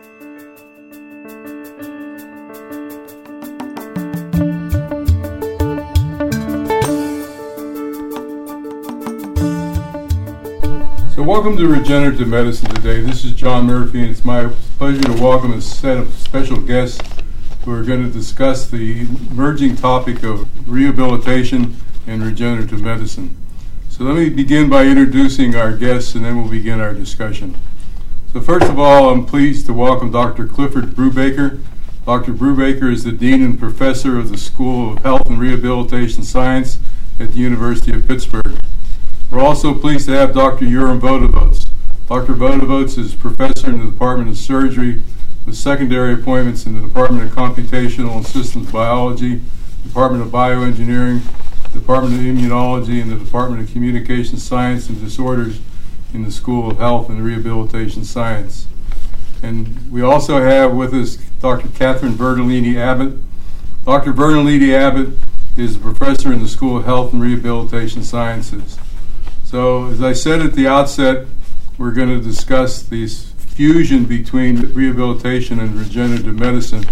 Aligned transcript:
So, 0.00 0.06
welcome 11.22 11.58
to 11.58 11.68
Regenerative 11.68 12.28
Medicine 12.28 12.70
today. 12.70 13.02
This 13.02 13.26
is 13.26 13.34
John 13.34 13.66
Murphy, 13.66 14.00
and 14.00 14.10
it's 14.10 14.24
my 14.24 14.48
pleasure 14.78 15.02
to 15.02 15.12
welcome 15.22 15.52
a 15.52 15.60
set 15.60 15.98
of 15.98 16.14
special 16.14 16.58
guests 16.58 16.98
who 17.66 17.72
are 17.72 17.82
going 17.82 18.02
to 18.02 18.10
discuss 18.10 18.70
the 18.70 19.00
emerging 19.30 19.76
topic 19.76 20.22
of 20.22 20.48
rehabilitation 20.66 21.76
and 22.06 22.22
regenerative 22.22 22.80
medicine. 22.80 23.36
So, 23.90 24.04
let 24.04 24.16
me 24.16 24.30
begin 24.30 24.70
by 24.70 24.86
introducing 24.86 25.54
our 25.56 25.76
guests, 25.76 26.14
and 26.14 26.24
then 26.24 26.40
we'll 26.40 26.50
begin 26.50 26.80
our 26.80 26.94
discussion. 26.94 27.54
So, 28.32 28.40
first 28.40 28.68
of 28.68 28.78
all, 28.78 29.10
I'm 29.10 29.26
pleased 29.26 29.66
to 29.66 29.72
welcome 29.72 30.12
Dr. 30.12 30.46
Clifford 30.46 30.94
Brubaker. 30.94 31.60
Dr. 32.06 32.32
Brubaker 32.32 32.92
is 32.92 33.02
the 33.02 33.10
Dean 33.10 33.42
and 33.42 33.58
Professor 33.58 34.16
of 34.20 34.30
the 34.30 34.38
School 34.38 34.92
of 34.92 35.02
Health 35.02 35.26
and 35.26 35.40
Rehabilitation 35.40 36.22
Science 36.22 36.78
at 37.18 37.32
the 37.32 37.38
University 37.38 37.92
of 37.92 38.06
Pittsburgh. 38.06 38.60
We're 39.32 39.40
also 39.40 39.74
pleased 39.74 40.06
to 40.06 40.12
have 40.12 40.32
Dr. 40.32 40.64
Yoram 40.64 41.00
Vodovotz. 41.00 41.66
Dr. 42.06 42.34
Vodovotz 42.34 42.96
is 42.98 43.16
professor 43.16 43.68
in 43.68 43.84
the 43.84 43.90
Department 43.90 44.30
of 44.30 44.36
Surgery 44.36 45.02
with 45.44 45.56
secondary 45.56 46.14
appointments 46.14 46.66
in 46.66 46.80
the 46.80 46.86
Department 46.86 47.24
of 47.24 47.36
Computational 47.36 48.18
and 48.18 48.26
Systems 48.26 48.70
Biology, 48.70 49.40
Department 49.82 50.22
of 50.22 50.30
Bioengineering, 50.30 51.22
Department 51.72 52.14
of 52.14 52.20
Immunology, 52.20 53.02
and 53.02 53.10
the 53.10 53.16
Department 53.16 53.60
of 53.60 53.72
Communication 53.72 54.38
Science 54.38 54.88
and 54.88 55.00
Disorders 55.00 55.58
in 56.12 56.22
the 56.22 56.30
School 56.30 56.70
of 56.70 56.78
Health 56.78 57.08
and 57.08 57.24
Rehabilitation 57.24 58.04
Science. 58.04 58.66
And 59.42 59.90
we 59.90 60.02
also 60.02 60.42
have 60.42 60.74
with 60.74 60.92
us 60.92 61.16
Dr. 61.40 61.68
Katherine 61.68 62.14
Verdolini 62.14 62.76
Abbott. 62.76 63.18
Dr. 63.84 64.12
Verdolini 64.12 64.74
Abbott 64.74 65.14
is 65.56 65.76
a 65.76 65.78
professor 65.78 66.32
in 66.32 66.42
the 66.42 66.48
School 66.48 66.76
of 66.76 66.84
Health 66.84 67.12
and 67.12 67.22
Rehabilitation 67.22 68.02
Sciences. 68.02 68.78
So, 69.44 69.86
as 69.86 70.02
I 70.02 70.12
said 70.12 70.40
at 70.40 70.54
the 70.54 70.68
outset, 70.68 71.26
we're 71.78 71.92
going 71.92 72.08
to 72.08 72.20
discuss 72.20 72.82
this 72.82 73.30
fusion 73.32 74.04
between 74.04 74.72
rehabilitation 74.72 75.58
and 75.58 75.74
regenerative 75.74 76.38
medicine. 76.38 76.84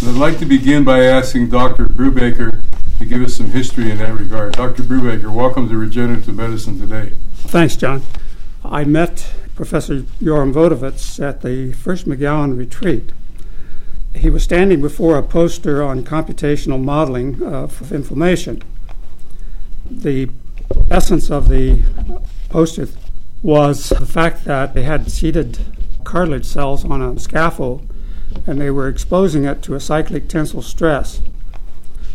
And 0.00 0.10
I'd 0.10 0.16
like 0.16 0.38
to 0.38 0.46
begin 0.46 0.84
by 0.84 1.04
asking 1.04 1.50
Dr. 1.50 1.86
Brubaker 1.86 2.62
to 2.98 3.04
give 3.04 3.22
us 3.22 3.34
some 3.34 3.50
history 3.50 3.90
in 3.90 3.98
that 3.98 4.14
regard. 4.18 4.54
Dr. 4.54 4.82
Brubaker, 4.82 5.32
welcome 5.32 5.68
to 5.68 5.76
Regenerative 5.76 6.34
Medicine 6.34 6.80
today. 6.80 7.12
Thanks, 7.34 7.76
John. 7.76 8.02
I 8.64 8.84
met 8.84 9.30
Professor 9.54 10.00
Yoram 10.22 10.52
Vodovotz 10.54 11.22
at 11.22 11.42
the 11.42 11.72
first 11.72 12.08
McGowan 12.08 12.56
retreat. 12.56 13.12
He 14.14 14.30
was 14.30 14.42
standing 14.42 14.80
before 14.80 15.18
a 15.18 15.22
poster 15.22 15.82
on 15.82 16.02
computational 16.02 16.82
modeling 16.82 17.42
of 17.42 17.92
inflammation. 17.92 18.62
The 19.90 20.30
essence 20.90 21.30
of 21.30 21.50
the 21.50 21.82
poster 22.48 22.88
was 23.42 23.90
the 23.90 24.06
fact 24.06 24.44
that 24.46 24.72
they 24.72 24.84
had 24.84 25.10
seeded 25.10 25.58
cartilage 26.04 26.46
cells 26.46 26.86
on 26.86 27.02
a 27.02 27.18
scaffold 27.18 27.86
and 28.46 28.58
they 28.58 28.70
were 28.70 28.88
exposing 28.88 29.44
it 29.44 29.62
to 29.62 29.74
a 29.74 29.80
cyclic 29.80 30.26
tensile 30.26 30.62
stress. 30.62 31.20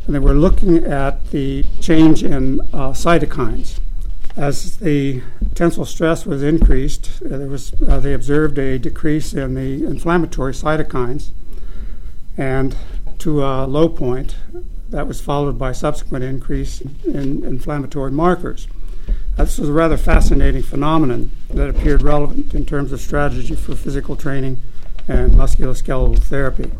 And 0.07 0.15
they 0.15 0.19
were 0.19 0.33
looking 0.33 0.83
at 0.83 1.29
the 1.29 1.63
change 1.79 2.23
in 2.23 2.59
uh, 2.73 2.93
cytokines. 2.93 3.79
As 4.35 4.77
the 4.77 5.21
tensile 5.55 5.85
stress 5.85 6.25
was 6.25 6.43
increased, 6.43 7.11
uh, 7.25 7.37
there 7.37 7.47
was, 7.47 7.73
uh, 7.87 7.99
they 7.99 8.13
observed 8.13 8.57
a 8.57 8.79
decrease 8.79 9.33
in 9.33 9.55
the 9.55 9.85
inflammatory 9.85 10.53
cytokines 10.53 11.29
and 12.37 12.77
to 13.19 13.43
a 13.43 13.65
low 13.65 13.89
point 13.89 14.35
that 14.89 15.07
was 15.07 15.19
followed 15.21 15.59
by 15.59 15.71
subsequent 15.71 16.23
increase 16.23 16.81
in 17.05 17.43
inflammatory 17.43 18.11
markers. 18.11 18.67
This 19.37 19.57
was 19.57 19.69
a 19.69 19.73
rather 19.73 19.97
fascinating 19.97 20.63
phenomenon 20.63 21.31
that 21.49 21.69
appeared 21.69 22.01
relevant 22.01 22.53
in 22.53 22.65
terms 22.65 22.91
of 22.91 22.99
strategy 22.99 23.55
for 23.55 23.75
physical 23.75 24.15
training 24.15 24.61
and 25.07 25.31
musculoskeletal 25.31 26.19
therapy. 26.19 26.71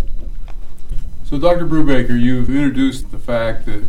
So, 1.24 1.38
Dr. 1.38 1.66
Brubaker, 1.66 2.20
you've 2.20 2.50
introduced 2.50 3.12
the 3.12 3.20
fact 3.20 3.66
that 3.66 3.84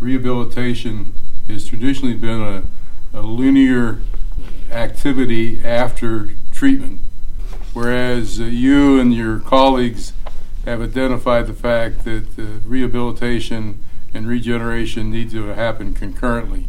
rehabilitation 0.00 1.14
has 1.46 1.66
traditionally 1.66 2.14
been 2.14 2.40
a, 2.40 2.62
a 3.12 3.22
linear 3.22 4.00
activity 4.70 5.62
after 5.64 6.30
treatment, 6.50 7.00
whereas 7.72 8.40
uh, 8.40 8.44
you 8.44 8.98
and 9.00 9.14
your 9.14 9.38
colleagues 9.38 10.12
have 10.64 10.80
identified 10.80 11.46
the 11.46 11.54
fact 11.54 12.04
that 12.04 12.38
uh, 12.38 12.42
rehabilitation 12.64 13.82
and 14.14 14.26
regeneration 14.26 15.10
need 15.10 15.30
to 15.30 15.46
happen 15.46 15.94
concurrently. 15.94 16.66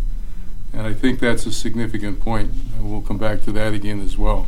And 0.71 0.87
I 0.87 0.93
think 0.93 1.19
that's 1.19 1.45
a 1.45 1.51
significant 1.51 2.19
point. 2.19 2.51
And 2.75 2.91
we'll 2.91 3.01
come 3.01 3.19
back 3.19 3.43
to 3.43 3.51
that 3.51 3.73
again 3.73 4.01
as 4.01 4.17
well. 4.17 4.47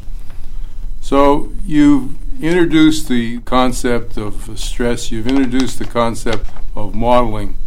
So, 1.00 1.54
you've 1.64 2.16
introduced 2.42 3.08
the 3.08 3.40
concept 3.42 4.18
of 4.18 4.58
stress, 4.60 5.12
you've 5.12 5.28
introduced 5.28 5.78
the 5.78 5.86
concept 5.86 6.50
of 6.76 6.96
modeling. 6.96 7.58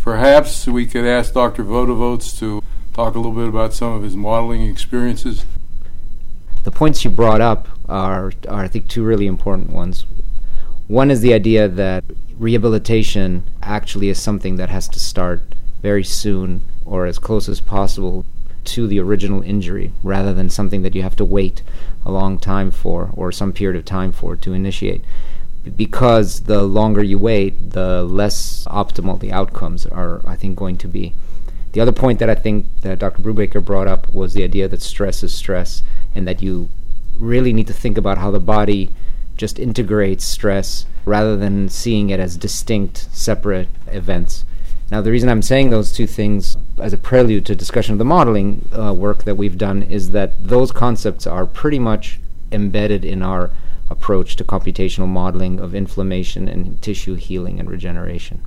Perhaps 0.00 0.66
we 0.66 0.86
could 0.86 1.04
ask 1.04 1.34
Dr. 1.34 1.62
Vodovotz 1.62 2.38
to 2.38 2.62
talk 2.94 3.16
a 3.16 3.18
little 3.18 3.32
bit 3.32 3.48
about 3.48 3.74
some 3.74 3.92
of 3.92 4.02
his 4.04 4.16
modeling 4.16 4.62
experiences. 4.62 5.44
The 6.62 6.70
points 6.70 7.04
you 7.04 7.10
brought 7.10 7.40
up 7.40 7.68
are, 7.88 8.32
are 8.48 8.64
I 8.64 8.68
think, 8.68 8.88
two 8.88 9.04
really 9.04 9.26
important 9.26 9.70
ones. 9.70 10.06
One 10.86 11.10
is 11.10 11.20
the 11.20 11.34
idea 11.34 11.66
that 11.66 12.04
rehabilitation 12.38 13.42
actually 13.62 14.08
is 14.08 14.20
something 14.20 14.56
that 14.56 14.70
has 14.70 14.88
to 14.88 15.00
start 15.00 15.42
very 15.82 16.04
soon 16.04 16.62
or 16.86 17.06
as 17.06 17.18
close 17.18 17.48
as 17.48 17.60
possible 17.60 18.24
to 18.64 18.86
the 18.86 19.00
original 19.00 19.42
injury 19.42 19.92
rather 20.02 20.32
than 20.32 20.48
something 20.48 20.82
that 20.82 20.94
you 20.94 21.02
have 21.02 21.16
to 21.16 21.24
wait 21.24 21.62
a 22.06 22.12
long 22.12 22.38
time 22.38 22.70
for 22.70 23.10
or 23.14 23.32
some 23.32 23.52
period 23.52 23.78
of 23.78 23.84
time 23.84 24.12
for 24.12 24.36
to 24.36 24.52
initiate. 24.52 25.04
Because 25.76 26.42
the 26.42 26.62
longer 26.62 27.02
you 27.02 27.18
wait, 27.18 27.72
the 27.72 28.04
less 28.04 28.66
optimal 28.66 29.18
the 29.18 29.32
outcomes 29.32 29.84
are, 29.86 30.20
I 30.26 30.36
think, 30.36 30.56
going 30.56 30.76
to 30.78 30.88
be. 30.88 31.12
The 31.74 31.80
other 31.80 31.90
point 31.90 32.20
that 32.20 32.30
I 32.30 32.36
think 32.36 32.66
that 32.82 33.00
Dr. 33.00 33.20
Brubaker 33.20 33.62
brought 33.62 33.88
up 33.88 34.08
was 34.14 34.32
the 34.32 34.44
idea 34.44 34.68
that 34.68 34.80
stress 34.80 35.24
is 35.24 35.34
stress 35.34 35.82
and 36.14 36.26
that 36.28 36.40
you 36.40 36.68
really 37.18 37.52
need 37.52 37.66
to 37.66 37.72
think 37.72 37.98
about 37.98 38.18
how 38.18 38.30
the 38.30 38.38
body 38.38 38.94
just 39.36 39.58
integrates 39.58 40.24
stress 40.24 40.86
rather 41.04 41.36
than 41.36 41.68
seeing 41.68 42.10
it 42.10 42.20
as 42.20 42.36
distinct, 42.36 43.08
separate 43.10 43.68
events. 43.88 44.44
Now, 44.88 45.00
the 45.00 45.10
reason 45.10 45.28
I'm 45.28 45.42
saying 45.42 45.70
those 45.70 45.90
two 45.90 46.06
things 46.06 46.56
as 46.78 46.92
a 46.92 46.96
prelude 46.96 47.44
to 47.46 47.56
discussion 47.56 47.94
of 47.94 47.98
the 47.98 48.04
modeling 48.04 48.68
uh, 48.72 48.94
work 48.94 49.24
that 49.24 49.36
we've 49.36 49.58
done 49.58 49.82
is 49.82 50.10
that 50.10 50.46
those 50.46 50.70
concepts 50.70 51.26
are 51.26 51.44
pretty 51.44 51.80
much 51.80 52.20
embedded 52.52 53.04
in 53.04 53.20
our 53.20 53.50
approach 53.90 54.36
to 54.36 54.44
computational 54.44 55.08
modeling 55.08 55.58
of 55.58 55.74
inflammation 55.74 56.46
and 56.46 56.80
tissue 56.80 57.16
healing 57.16 57.58
and 57.58 57.68
regeneration. 57.68 58.42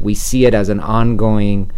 We 0.00 0.14
see 0.14 0.44
it 0.44 0.54
as 0.54 0.68
an 0.68 0.80
ongoing, 0.80 1.70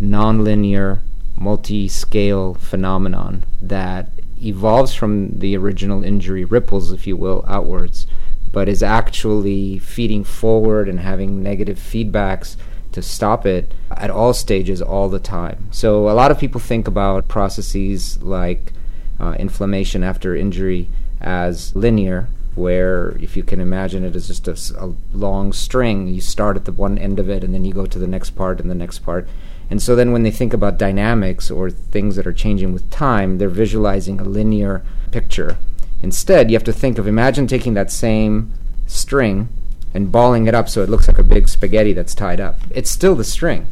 nonlinear, 0.00 1.00
multi 1.36 1.88
scale 1.88 2.54
phenomenon 2.54 3.44
that 3.60 4.08
evolves 4.42 4.94
from 4.94 5.38
the 5.38 5.56
original 5.56 6.04
injury, 6.04 6.44
ripples, 6.44 6.92
if 6.92 7.06
you 7.06 7.16
will, 7.16 7.44
outwards, 7.46 8.06
but 8.52 8.68
is 8.68 8.82
actually 8.82 9.78
feeding 9.78 10.24
forward 10.24 10.88
and 10.88 11.00
having 11.00 11.42
negative 11.42 11.78
feedbacks 11.78 12.56
to 12.92 13.02
stop 13.02 13.44
it 13.44 13.72
at 13.90 14.10
all 14.10 14.32
stages 14.32 14.80
all 14.80 15.08
the 15.08 15.18
time. 15.18 15.68
So 15.70 16.08
a 16.08 16.12
lot 16.12 16.30
of 16.30 16.38
people 16.38 16.60
think 16.60 16.88
about 16.88 17.28
processes 17.28 18.22
like 18.22 18.72
uh, 19.20 19.34
inflammation 19.38 20.02
after 20.02 20.34
injury 20.34 20.88
as 21.20 21.74
linear, 21.76 22.28
where 22.54 23.10
if 23.20 23.36
you 23.36 23.42
can 23.42 23.60
imagine 23.60 24.04
it 24.04 24.16
as 24.16 24.28
just 24.28 24.48
a, 24.48 24.84
a, 24.84 24.94
long 25.12 25.52
string, 25.52 26.08
you 26.08 26.20
start 26.20 26.56
at 26.56 26.64
the 26.64 26.72
one 26.72 26.98
end 26.98 27.18
of 27.18 27.28
it 27.28 27.44
and 27.44 27.52
then 27.54 27.64
you 27.64 27.72
go 27.72 27.86
to 27.86 27.98
the 27.98 28.06
next 28.06 28.30
part 28.30 28.60
and 28.60 28.70
the 28.70 28.74
next 28.74 29.00
part. 29.00 29.28
And 29.70 29.82
so 29.82 29.94
then 29.94 30.12
when 30.12 30.22
they 30.22 30.30
think 30.30 30.54
about 30.54 30.78
dynamics 30.78 31.50
or 31.50 31.70
things 31.70 32.16
that 32.16 32.26
are 32.26 32.32
changing 32.32 32.72
with 32.72 32.90
time, 32.90 33.38
they're 33.38 33.48
visualizing 33.48 34.20
a 34.20 34.24
linear 34.24 34.82
picture. 35.10 35.58
Instead, 36.02 36.50
you 36.50 36.56
have 36.56 36.64
to 36.64 36.72
think 36.72 36.98
of 36.98 37.06
imagine 37.06 37.46
taking 37.46 37.74
that 37.74 37.90
same 37.90 38.52
string 38.86 39.48
and 39.92 40.12
balling 40.12 40.46
it 40.46 40.54
up 40.54 40.68
so 40.68 40.82
it 40.82 40.88
looks 40.88 41.08
like 41.08 41.18
a 41.18 41.24
big 41.24 41.48
spaghetti 41.48 41.92
that's 41.92 42.14
tied 42.14 42.40
up. 42.40 42.56
It's 42.70 42.90
still 42.90 43.14
the 43.14 43.24
string, 43.24 43.66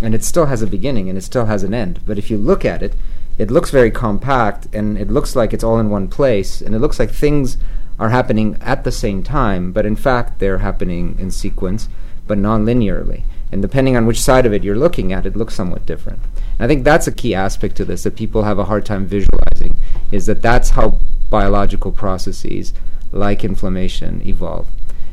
and 0.00 0.14
it 0.14 0.24
still 0.24 0.46
has 0.46 0.62
a 0.62 0.66
beginning 0.66 1.08
and 1.08 1.16
it 1.16 1.22
still 1.22 1.46
has 1.46 1.62
an 1.62 1.74
end. 1.74 2.00
But 2.06 2.18
if 2.18 2.30
you 2.30 2.36
look 2.36 2.64
at 2.64 2.82
it, 2.82 2.94
it 3.38 3.50
looks 3.50 3.70
very 3.70 3.90
compact 3.90 4.68
and 4.74 4.98
it 4.98 5.10
looks 5.10 5.34
like 5.34 5.52
it's 5.52 5.64
all 5.64 5.78
in 5.78 5.90
one 5.90 6.08
place, 6.08 6.60
and 6.60 6.74
it 6.74 6.80
looks 6.80 6.98
like 6.98 7.10
things 7.10 7.56
are 7.98 8.10
happening 8.10 8.56
at 8.60 8.84
the 8.84 8.92
same 8.92 9.22
time, 9.22 9.72
but 9.72 9.86
in 9.86 9.96
fact 9.96 10.38
they're 10.38 10.58
happening 10.58 11.16
in 11.18 11.30
sequence, 11.30 11.88
but 12.26 12.38
non 12.38 12.64
linearly. 12.64 13.24
And 13.52 13.62
depending 13.62 13.96
on 13.96 14.06
which 14.06 14.20
side 14.20 14.46
of 14.46 14.52
it 14.52 14.62
you're 14.62 14.76
looking 14.76 15.12
at, 15.12 15.26
it 15.26 15.36
looks 15.36 15.54
somewhat 15.54 15.86
different. 15.86 16.20
And 16.58 16.60
I 16.60 16.66
think 16.68 16.84
that's 16.84 17.06
a 17.06 17.12
key 17.12 17.34
aspect 17.34 17.76
to 17.76 17.84
this 17.84 18.04
that 18.04 18.16
people 18.16 18.44
have 18.44 18.58
a 18.58 18.64
hard 18.64 18.86
time 18.86 19.06
visualizing 19.06 19.76
is 20.12 20.26
that 20.26 20.42
that's 20.42 20.70
how 20.70 21.00
biological 21.30 21.92
processes 21.92 22.72
like 23.12 23.44
inflammation 23.44 24.22
evolve. 24.26 24.66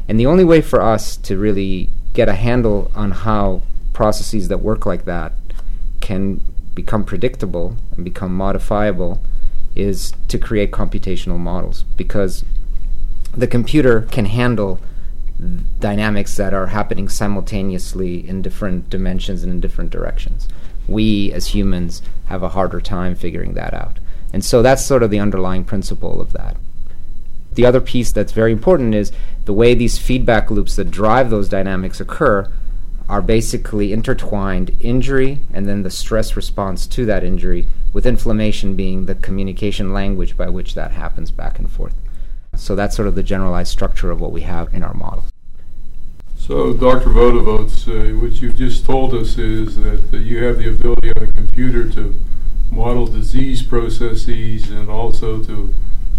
And 0.07 0.19
the 0.19 0.25
only 0.25 0.43
way 0.43 0.61
for 0.61 0.81
us 0.81 1.17
to 1.17 1.37
really 1.37 1.89
get 2.13 2.29
a 2.29 2.33
handle 2.33 2.91
on 2.95 3.11
how 3.11 3.63
processes 3.93 4.47
that 4.47 4.59
work 4.59 4.85
like 4.85 5.05
that 5.05 5.33
can 6.01 6.41
become 6.73 7.03
predictable 7.03 7.75
and 7.95 8.05
become 8.05 8.35
modifiable 8.35 9.21
is 9.75 10.13
to 10.27 10.37
create 10.37 10.71
computational 10.71 11.37
models 11.37 11.83
because 11.95 12.43
the 13.35 13.47
computer 13.47 14.01
can 14.01 14.25
handle 14.25 14.79
dynamics 15.79 16.35
that 16.37 16.53
are 16.53 16.67
happening 16.67 17.07
simultaneously 17.09 18.27
in 18.27 18.41
different 18.41 18.89
dimensions 18.89 19.43
and 19.43 19.51
in 19.51 19.59
different 19.59 19.91
directions. 19.91 20.47
We 20.87 21.31
as 21.31 21.47
humans 21.47 22.01
have 22.25 22.43
a 22.43 22.49
harder 22.49 22.81
time 22.81 23.15
figuring 23.15 23.53
that 23.53 23.73
out. 23.73 23.99
And 24.33 24.43
so 24.43 24.61
that's 24.61 24.85
sort 24.85 25.03
of 25.03 25.11
the 25.11 25.19
underlying 25.19 25.63
principle 25.63 26.19
of 26.19 26.33
that. 26.33 26.57
The 27.53 27.65
other 27.65 27.81
piece 27.81 28.11
that's 28.11 28.31
very 28.31 28.51
important 28.51 28.93
is 28.93 29.11
the 29.45 29.53
way 29.53 29.73
these 29.73 29.97
feedback 29.97 30.51
loops 30.51 30.75
that 30.75 30.91
drive 30.91 31.29
those 31.29 31.49
dynamics 31.49 31.99
occur 31.99 32.51
are 33.09 33.21
basically 33.21 33.93
intertwined 33.93 34.75
injury 34.79 35.39
and 35.53 35.65
then 35.65 35.83
the 35.83 35.89
stress 35.89 36.35
response 36.35 36.85
to 36.87 37.05
that 37.05 37.23
injury, 37.23 37.67
with 37.93 38.05
inflammation 38.05 38.75
being 38.75 39.05
the 39.05 39.15
communication 39.15 39.93
language 39.93 40.35
by 40.35 40.49
which 40.49 40.75
that 40.75 40.91
happens 40.91 41.31
back 41.31 41.57
and 41.57 41.71
forth. 41.71 41.95
So 42.57 42.75
that's 42.75 42.95
sort 42.95 43.07
of 43.07 43.15
the 43.15 43.23
generalized 43.23 43.71
structure 43.71 44.11
of 44.11 44.19
what 44.19 44.31
we 44.31 44.41
have 44.41 44.73
in 44.73 44.83
our 44.83 44.93
model. 44.93 45.25
So, 46.37 46.73
Dr. 46.73 47.09
Vodovotz, 47.09 47.87
uh, 47.87 48.17
what 48.19 48.41
you've 48.41 48.55
just 48.55 48.85
told 48.85 49.13
us 49.13 49.37
is 49.37 49.75
that 49.77 50.13
uh, 50.13 50.17
you 50.17 50.43
have 50.43 50.57
the 50.57 50.69
ability 50.69 51.11
on 51.17 51.23
a 51.23 51.33
computer 51.33 51.89
to 51.91 52.15
model 52.71 53.05
disease 53.05 53.61
processes 53.61 54.69
and 54.69 54.89
also 54.89 55.43
to 55.43 55.73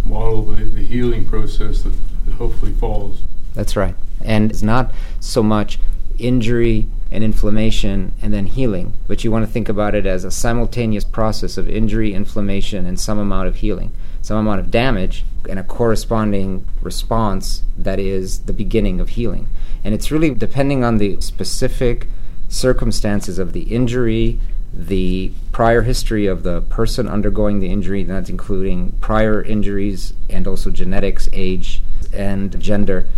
model 0.04 0.42
the, 0.42 0.64
the 0.64 0.84
healing 0.84 1.26
process 1.26 1.82
that 1.82 1.94
hopefully 2.36 2.72
follows. 2.72 3.22
That's 3.54 3.74
right. 3.76 3.94
And 4.22 4.50
it's 4.50 4.62
not 4.62 4.92
so 5.20 5.42
much 5.42 5.78
injury 6.18 6.88
and 7.10 7.24
inflammation 7.24 8.12
and 8.20 8.34
then 8.34 8.46
healing, 8.46 8.92
but 9.06 9.24
you 9.24 9.30
want 9.30 9.46
to 9.46 9.50
think 9.50 9.68
about 9.68 9.94
it 9.94 10.04
as 10.04 10.24
a 10.24 10.30
simultaneous 10.30 11.04
process 11.04 11.56
of 11.56 11.68
injury, 11.68 12.12
inflammation, 12.12 12.84
and 12.86 13.00
some 13.00 13.18
amount 13.18 13.48
of 13.48 13.56
healing, 13.56 13.92
some 14.28 14.36
amount 14.36 14.60
of 14.60 14.70
damage, 14.70 15.24
and 15.48 15.58
a 15.58 15.62
corresponding 15.62 16.66
response 16.82 17.62
that 17.78 17.98
is 17.98 18.40
the 18.40 18.52
beginning 18.52 19.00
of 19.00 19.08
healing. 19.10 19.48
And 19.82 19.94
it's 19.94 20.10
really 20.10 20.34
depending 20.34 20.84
on 20.84 20.98
the 20.98 21.18
specific 21.22 22.06
circumstances 22.46 23.38
of 23.38 23.54
the 23.54 23.62
injury, 23.62 24.38
the 24.70 25.32
prior 25.50 25.80
history 25.80 26.26
of 26.26 26.42
the 26.42 26.60
person 26.60 27.08
undergoing 27.08 27.60
the 27.60 27.70
injury, 27.70 28.02
that's 28.04 28.28
including 28.28 28.92
prior 29.00 29.42
injuries 29.42 30.12
and 30.28 30.46
also 30.46 30.68
genetics, 30.70 31.30
age, 31.32 31.82
and 32.12 32.60
gender 32.60 33.08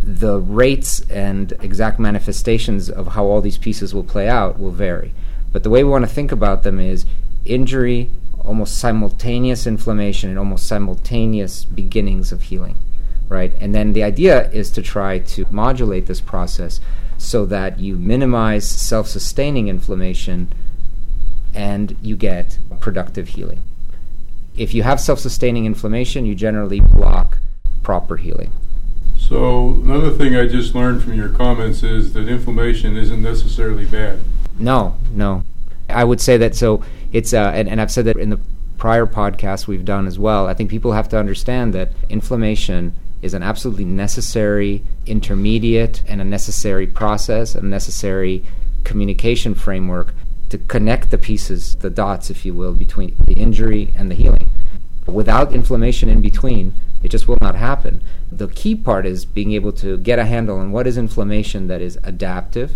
the 0.00 0.38
rates 0.38 1.00
and 1.10 1.52
exact 1.60 1.98
manifestations 1.98 2.88
of 2.88 3.08
how 3.08 3.26
all 3.26 3.42
these 3.42 3.58
pieces 3.58 3.92
will 3.92 4.04
play 4.04 4.30
out 4.30 4.58
will 4.58 4.70
vary. 4.70 5.12
But 5.52 5.62
the 5.62 5.68
way 5.68 5.84
we 5.84 5.90
want 5.90 6.06
to 6.06 6.10
think 6.10 6.32
about 6.32 6.62
them 6.62 6.80
is 6.80 7.04
injury, 7.44 8.10
almost 8.48 8.78
simultaneous 8.78 9.66
inflammation, 9.66 10.30
and 10.30 10.38
almost 10.38 10.66
simultaneous 10.66 11.66
beginnings 11.66 12.32
of 12.32 12.42
healing, 12.42 12.76
right? 13.28 13.52
And 13.60 13.74
then 13.74 13.92
the 13.92 14.02
idea 14.02 14.50
is 14.50 14.70
to 14.70 14.82
try 14.82 15.18
to 15.18 15.46
modulate 15.50 16.06
this 16.06 16.22
process 16.22 16.80
so 17.18 17.44
that 17.46 17.78
you 17.78 17.96
minimize 17.96 18.66
self 18.66 19.06
sustaining 19.06 19.68
inflammation 19.68 20.50
and 21.54 21.94
you 22.00 22.16
get 22.16 22.58
productive 22.80 23.28
healing. 23.28 23.60
If 24.56 24.72
you 24.72 24.82
have 24.82 24.98
self 24.98 25.18
sustaining 25.18 25.66
inflammation, 25.66 26.24
you 26.24 26.34
generally 26.34 26.80
block 26.80 27.38
proper 27.82 28.16
healing. 28.16 28.52
So 29.18 29.72
another 29.84 30.10
thing 30.10 30.34
I 30.34 30.46
just 30.46 30.74
learned 30.74 31.02
from 31.02 31.12
your 31.12 31.28
comments 31.28 31.82
is 31.82 32.14
that 32.14 32.28
inflammation 32.28 32.96
isn't 32.96 33.22
necessarily 33.22 33.84
bad. 33.84 34.20
No, 34.58 34.96
no. 35.12 35.42
I 35.90 36.04
would 36.04 36.20
say 36.20 36.36
that 36.38 36.54
so 36.54 36.82
it's 37.12 37.32
uh, 37.32 37.52
and, 37.54 37.68
and 37.68 37.80
I've 37.80 37.90
said 37.90 38.04
that 38.06 38.16
in 38.16 38.30
the 38.30 38.40
prior 38.78 39.06
podcasts 39.06 39.66
we've 39.66 39.84
done 39.84 40.06
as 40.06 40.18
well. 40.18 40.46
I 40.46 40.54
think 40.54 40.70
people 40.70 40.92
have 40.92 41.08
to 41.10 41.18
understand 41.18 41.74
that 41.74 41.90
inflammation 42.08 42.94
is 43.22 43.34
an 43.34 43.42
absolutely 43.42 43.84
necessary 43.84 44.82
intermediate 45.06 46.02
and 46.06 46.20
a 46.20 46.24
necessary 46.24 46.86
process, 46.86 47.54
a 47.54 47.62
necessary 47.62 48.44
communication 48.84 49.54
framework 49.54 50.14
to 50.50 50.58
connect 50.58 51.10
the 51.10 51.18
pieces, 51.18 51.74
the 51.76 51.90
dots, 51.90 52.30
if 52.30 52.44
you 52.44 52.54
will, 52.54 52.72
between 52.72 53.14
the 53.26 53.34
injury 53.34 53.92
and 53.96 54.10
the 54.10 54.14
healing. 54.14 54.48
Without 55.06 55.52
inflammation 55.52 56.08
in 56.08 56.22
between, 56.22 56.72
it 57.02 57.08
just 57.08 57.28
will 57.28 57.38
not 57.40 57.54
happen. 57.54 58.02
The 58.30 58.48
key 58.48 58.74
part 58.74 59.06
is 59.06 59.24
being 59.24 59.52
able 59.52 59.72
to 59.72 59.98
get 59.98 60.18
a 60.18 60.24
handle 60.24 60.58
on 60.58 60.72
what 60.72 60.86
is 60.86 60.96
inflammation 60.96 61.66
that 61.68 61.80
is 61.80 61.98
adaptive, 62.04 62.72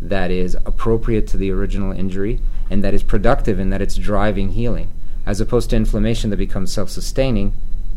that 0.00 0.30
is 0.30 0.56
appropriate 0.66 1.26
to 1.28 1.36
the 1.36 1.50
original 1.50 1.92
injury, 1.92 2.40
and 2.70 2.82
that 2.84 2.94
is 2.94 3.02
productive 3.02 3.58
in 3.58 3.70
that 3.70 3.82
it's 3.82 3.96
driving 3.96 4.52
healing, 4.52 4.88
as 5.26 5.40
opposed 5.40 5.70
to 5.70 5.76
inflammation 5.76 6.30
that 6.30 6.36
becomes 6.36 6.72
self 6.72 6.90
sustaining 6.90 7.52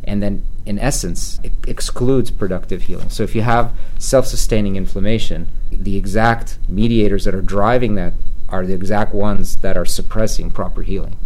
and 0.05 0.21
then, 0.21 0.45
in 0.65 0.79
essence, 0.79 1.39
it 1.44 1.53
excludes 1.67 2.29
productive 2.29 2.83
healing. 2.83 3.09
So, 3.09 3.23
if 3.23 3.35
you 3.35 3.41
have 3.41 3.73
self 3.97 4.25
sustaining 4.25 4.75
inflammation, 4.75 5.47
the 5.71 5.95
exact 5.97 6.57
mediators 6.67 7.25
that 7.25 7.33
are 7.33 7.41
driving 7.41 7.95
that 7.95 8.13
are 8.50 8.65
the 8.65 8.73
exact 8.73 9.13
ones 9.13 9.57
that 9.57 9.77
are 9.77 9.85
suppressing 9.85 10.51
proper 10.51 10.81
healing. 10.81 11.17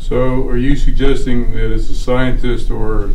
So, 0.00 0.48
are 0.48 0.56
you 0.56 0.76
suggesting 0.76 1.52
that 1.52 1.70
as 1.70 1.88
a 1.90 1.94
scientist 1.94 2.70
or 2.70 3.10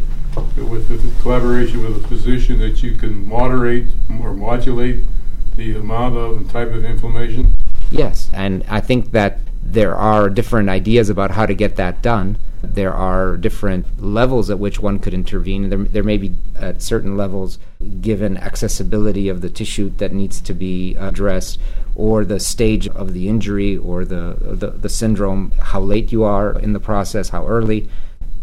with 0.56 0.88
the 0.88 1.22
collaboration 1.22 1.84
with 1.84 2.04
a 2.04 2.08
physician 2.08 2.60
that 2.60 2.82
you 2.82 2.96
can 2.96 3.28
moderate 3.28 3.88
or 4.22 4.34
modulate 4.34 5.04
the 5.60 5.78
amount 5.78 6.18
of 6.18 6.38
and 6.38 6.50
type 6.50 6.72
of 6.72 6.84
inflammation? 6.84 7.54
Yes, 7.92 8.30
and 8.34 8.64
I 8.68 8.80
think 8.80 9.12
that 9.12 9.40
there 9.62 9.96
are 9.96 10.30
different 10.30 10.70
ideas 10.70 11.10
about 11.10 11.32
how 11.32 11.46
to 11.46 11.54
get 11.54 11.76
that 11.76 12.02
done. 12.02 12.38
There 12.64 12.94
are 12.94 13.38
different 13.38 14.02
levels 14.02 14.50
at 14.50 14.60
which 14.60 14.80
one 14.80 15.00
could 15.00 15.14
intervene. 15.14 15.70
There, 15.70 15.78
there 15.78 16.04
may 16.04 16.18
be 16.18 16.34
at 16.56 16.82
certain 16.82 17.16
levels, 17.16 17.60
given 18.02 18.38
accessibility 18.38 19.30
of 19.30 19.42
the 19.42 19.50
tissue 19.50 19.90
that 19.98 20.12
needs 20.12 20.42
to 20.42 20.54
be 20.54 20.96
addressed, 20.96 21.60
or 21.96 22.26
the 22.26 22.40
stage 22.40 22.88
of 22.90 23.14
the 23.14 23.30
injury 23.30 23.78
or 23.78 24.06
the, 24.06 24.36
the, 24.40 24.72
the 24.72 24.90
syndrome, 24.90 25.52
how 25.60 25.82
late 25.82 26.12
you 26.12 26.24
are 26.24 26.58
in 26.60 26.74
the 26.74 26.80
process, 26.80 27.30
how 27.30 27.46
early 27.48 27.90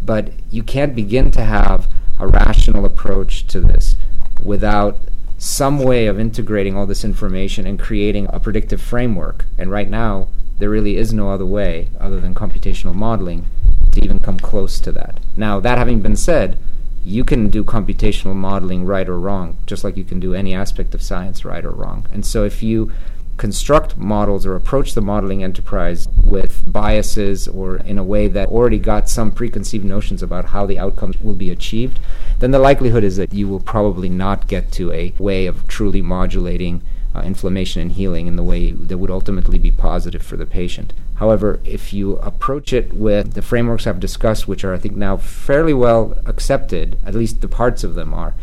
but 0.07 0.31
you 0.49 0.63
can't 0.63 0.95
begin 0.95 1.31
to 1.31 1.43
have 1.43 1.87
a 2.19 2.27
rational 2.27 2.85
approach 2.85 3.45
to 3.47 3.61
this 3.61 3.95
without 4.41 4.97
some 5.37 5.79
way 5.79 6.07
of 6.07 6.19
integrating 6.19 6.75
all 6.75 6.87
this 6.87 7.03
information 7.03 7.67
and 7.67 7.79
creating 7.79 8.27
a 8.29 8.39
predictive 8.39 8.81
framework. 8.81 9.45
And 9.57 9.69
right 9.69 9.89
now, 9.89 10.29
there 10.57 10.69
really 10.69 10.97
is 10.97 11.13
no 11.13 11.29
other 11.29 11.45
way 11.45 11.89
other 11.99 12.19
than 12.19 12.33
computational 12.33 12.95
modeling 12.95 13.45
to 13.91 14.03
even 14.03 14.19
come 14.19 14.39
close 14.39 14.79
to 14.79 14.91
that. 14.93 15.19
Now, 15.35 15.59
that 15.59 15.77
having 15.77 16.01
been 16.01 16.15
said, 16.15 16.57
you 17.03 17.23
can 17.23 17.49
do 17.49 17.63
computational 17.63 18.35
modeling 18.35 18.83
right 18.83 19.07
or 19.07 19.19
wrong, 19.19 19.57
just 19.65 19.83
like 19.83 19.95
you 19.95 20.03
can 20.03 20.19
do 20.19 20.33
any 20.33 20.53
aspect 20.53 20.93
of 20.93 21.01
science 21.01 21.45
right 21.45 21.63
or 21.63 21.71
wrong. 21.71 22.05
And 22.11 22.25
so, 22.25 22.43
if 22.43 22.61
you 22.63 22.91
construct 23.37 23.97
models 23.97 24.45
or 24.45 24.55
approach 24.55 24.93
the 24.93 25.01
modeling 25.01 25.43
enterprise 25.43 26.07
with 26.23 26.63
biases 26.71 27.47
or 27.47 27.77
in 27.77 27.97
a 27.97 28.03
way 28.03 28.27
that 28.27 28.49
already 28.49 28.79
got 28.79 29.07
some 29.07 29.31
preconceived 29.31 29.85
notions 29.85 30.23
about 30.23 30.45
how 30.45 30.65
the 30.65 30.79
outcomes 30.79 31.19
will 31.21 31.35
be 31.35 31.49
achieved, 31.49 31.99
then 32.39 32.51
the 32.51 32.59
likelihood 32.59 33.03
is 33.03 33.17
that 33.17 33.33
you 33.33 33.47
will 33.47 33.59
probably 33.59 34.09
not 34.09 34.47
get 34.47 34.71
to 34.71 34.91
a 34.91 35.13
way 35.19 35.45
of 35.45 35.67
truly 35.67 36.01
modulating 36.01 36.81
uh, 37.15 37.21
inflammation 37.21 37.81
and 37.81 37.93
healing 37.93 38.27
in 38.27 38.35
the 38.35 38.43
way 38.43 38.71
that 38.71 38.97
would 38.97 39.09
ultimately 39.09 39.57
be 39.57 39.71
positive 39.71 40.21
for 40.21 40.37
the 40.37 40.45
patient. 40.45 40.93
However, 41.15 41.59
if 41.63 41.93
you 41.93 42.17
approach 42.17 42.73
it 42.73 42.93
with 42.93 43.33
the 43.33 43.41
frameworks 43.41 43.87
I've 43.87 43.99
discussed, 43.99 44.47
which 44.47 44.63
are, 44.63 44.73
I 44.73 44.77
think, 44.77 44.95
now 44.95 45.17
fairly 45.17 45.73
well 45.73 46.17
accepted, 46.25 46.99
at 47.05 47.15
least 47.15 47.41
the 47.41 47.47
parts 47.47 47.83
of 47.83 47.95
them 47.95 48.13
are, 48.13 48.35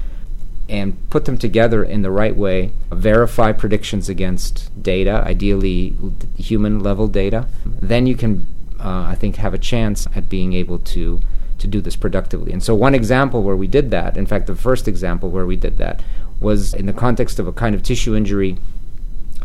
and 0.68 0.97
put 1.11 1.26
them 1.26 1.37
together 1.37 1.85
in 1.85 2.02
the 2.02 2.11
right 2.11 2.35
way, 2.35 2.73
verify 2.90 3.52
predictions 3.52 4.09
against 4.09 4.71
data, 4.83 5.23
ideally 5.26 5.97
human 6.37 6.80
level 6.80 7.06
data, 7.06 7.47
then 7.64 8.06
you 8.06 8.16
can, 8.16 8.47
uh, 8.80 9.02
I 9.02 9.14
think, 9.14 9.37
have 9.37 9.54
a 9.54 9.59
chance 9.59 10.06
at 10.14 10.28
being 10.28 10.52
able 10.52 10.78
to 10.78 11.21
to 11.56 11.66
do 11.68 11.80
this 11.80 11.97
productively. 11.97 12.52
And 12.52 12.62
so, 12.62 12.75
one 12.75 12.94
example 12.94 13.42
where 13.42 13.56
we 13.56 13.66
did 13.66 13.90
that, 13.90 14.16
in 14.16 14.26
fact, 14.26 14.47
the 14.47 14.56
first 14.56 14.88
example 14.88 15.30
where 15.30 15.47
we 15.47 15.56
did 15.56 15.76
that, 15.78 16.02
was 16.40 16.75
in 16.75 16.87
the 16.87 16.92
context 16.92 17.38
of 17.38 17.47
a 17.47 17.52
kind 17.52 17.75
of 17.75 17.83
tissue 17.83 18.14
injury 18.14 18.59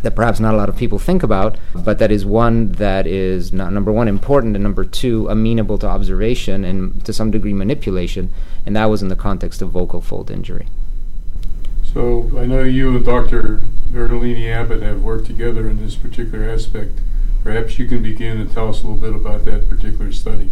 that 0.01 0.15
perhaps 0.15 0.39
not 0.39 0.53
a 0.53 0.57
lot 0.57 0.69
of 0.69 0.77
people 0.77 0.97
think 0.97 1.23
about, 1.23 1.57
but 1.73 1.99
that 1.99 2.11
is 2.11 2.25
one 2.25 2.71
that 2.73 3.05
is 3.05 3.51
not 3.51 3.73
number 3.73 3.91
one 3.91 4.07
important 4.07 4.55
and 4.55 4.63
number 4.63 4.83
two 4.83 5.27
amenable 5.29 5.77
to 5.77 5.87
observation 5.87 6.63
and 6.63 7.03
to 7.05 7.11
some 7.11 7.31
degree 7.31 7.53
manipulation, 7.53 8.33
and 8.65 8.75
that 8.75 8.85
was 8.85 9.01
in 9.01 9.09
the 9.09 9.15
context 9.15 9.61
of 9.61 9.69
vocal 9.69 10.01
fold 10.01 10.31
injury. 10.31 10.67
So 11.93 12.29
I 12.37 12.45
know 12.45 12.61
you 12.61 12.95
and 12.95 13.03
Dr. 13.03 13.61
Verdolini 13.91 14.47
Abbott 14.51 14.83
have 14.83 15.01
worked 15.01 15.25
together 15.25 15.67
in 15.67 15.83
this 15.83 15.95
particular 15.95 16.47
aspect. 16.47 16.99
Perhaps 17.43 17.79
you 17.79 17.87
can 17.87 18.03
begin 18.03 18.39
and 18.39 18.51
tell 18.51 18.69
us 18.69 18.83
a 18.83 18.87
little 18.87 19.01
bit 19.01 19.15
about 19.15 19.45
that 19.45 19.67
particular 19.67 20.11
study. 20.11 20.51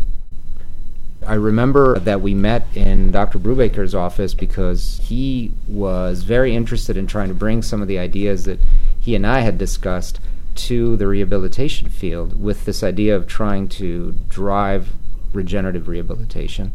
I 1.26 1.36
remember 1.36 2.00
that 2.00 2.22
we 2.22 2.34
met 2.34 2.66
in 2.74 3.12
Dr. 3.12 3.38
Brubaker's 3.38 3.94
office 3.94 4.34
because 4.34 5.00
he 5.04 5.52
was 5.68 6.24
very 6.24 6.56
interested 6.56 6.98
in 6.98 7.06
trying 7.06 7.28
to 7.28 7.36
bring 7.36 7.62
some 7.62 7.84
of 7.84 7.88
the 7.88 8.00
ideas 8.00 8.46
that 8.46 8.60
he 9.00 9.14
and 9.14 9.28
I 9.28 9.42
had 9.42 9.60
discussed 9.60 10.20
to 10.56 10.96
the 10.98 11.06
rehabilitation 11.06 11.90
field 11.90 12.42
with 12.42 12.66
this 12.66 12.82
idea 12.82 13.16
of 13.16 13.28
trying 13.28 13.68
to 13.70 14.16
drive 14.28 14.90
regenerative 15.34 15.88
rehabilitation. 15.88 16.72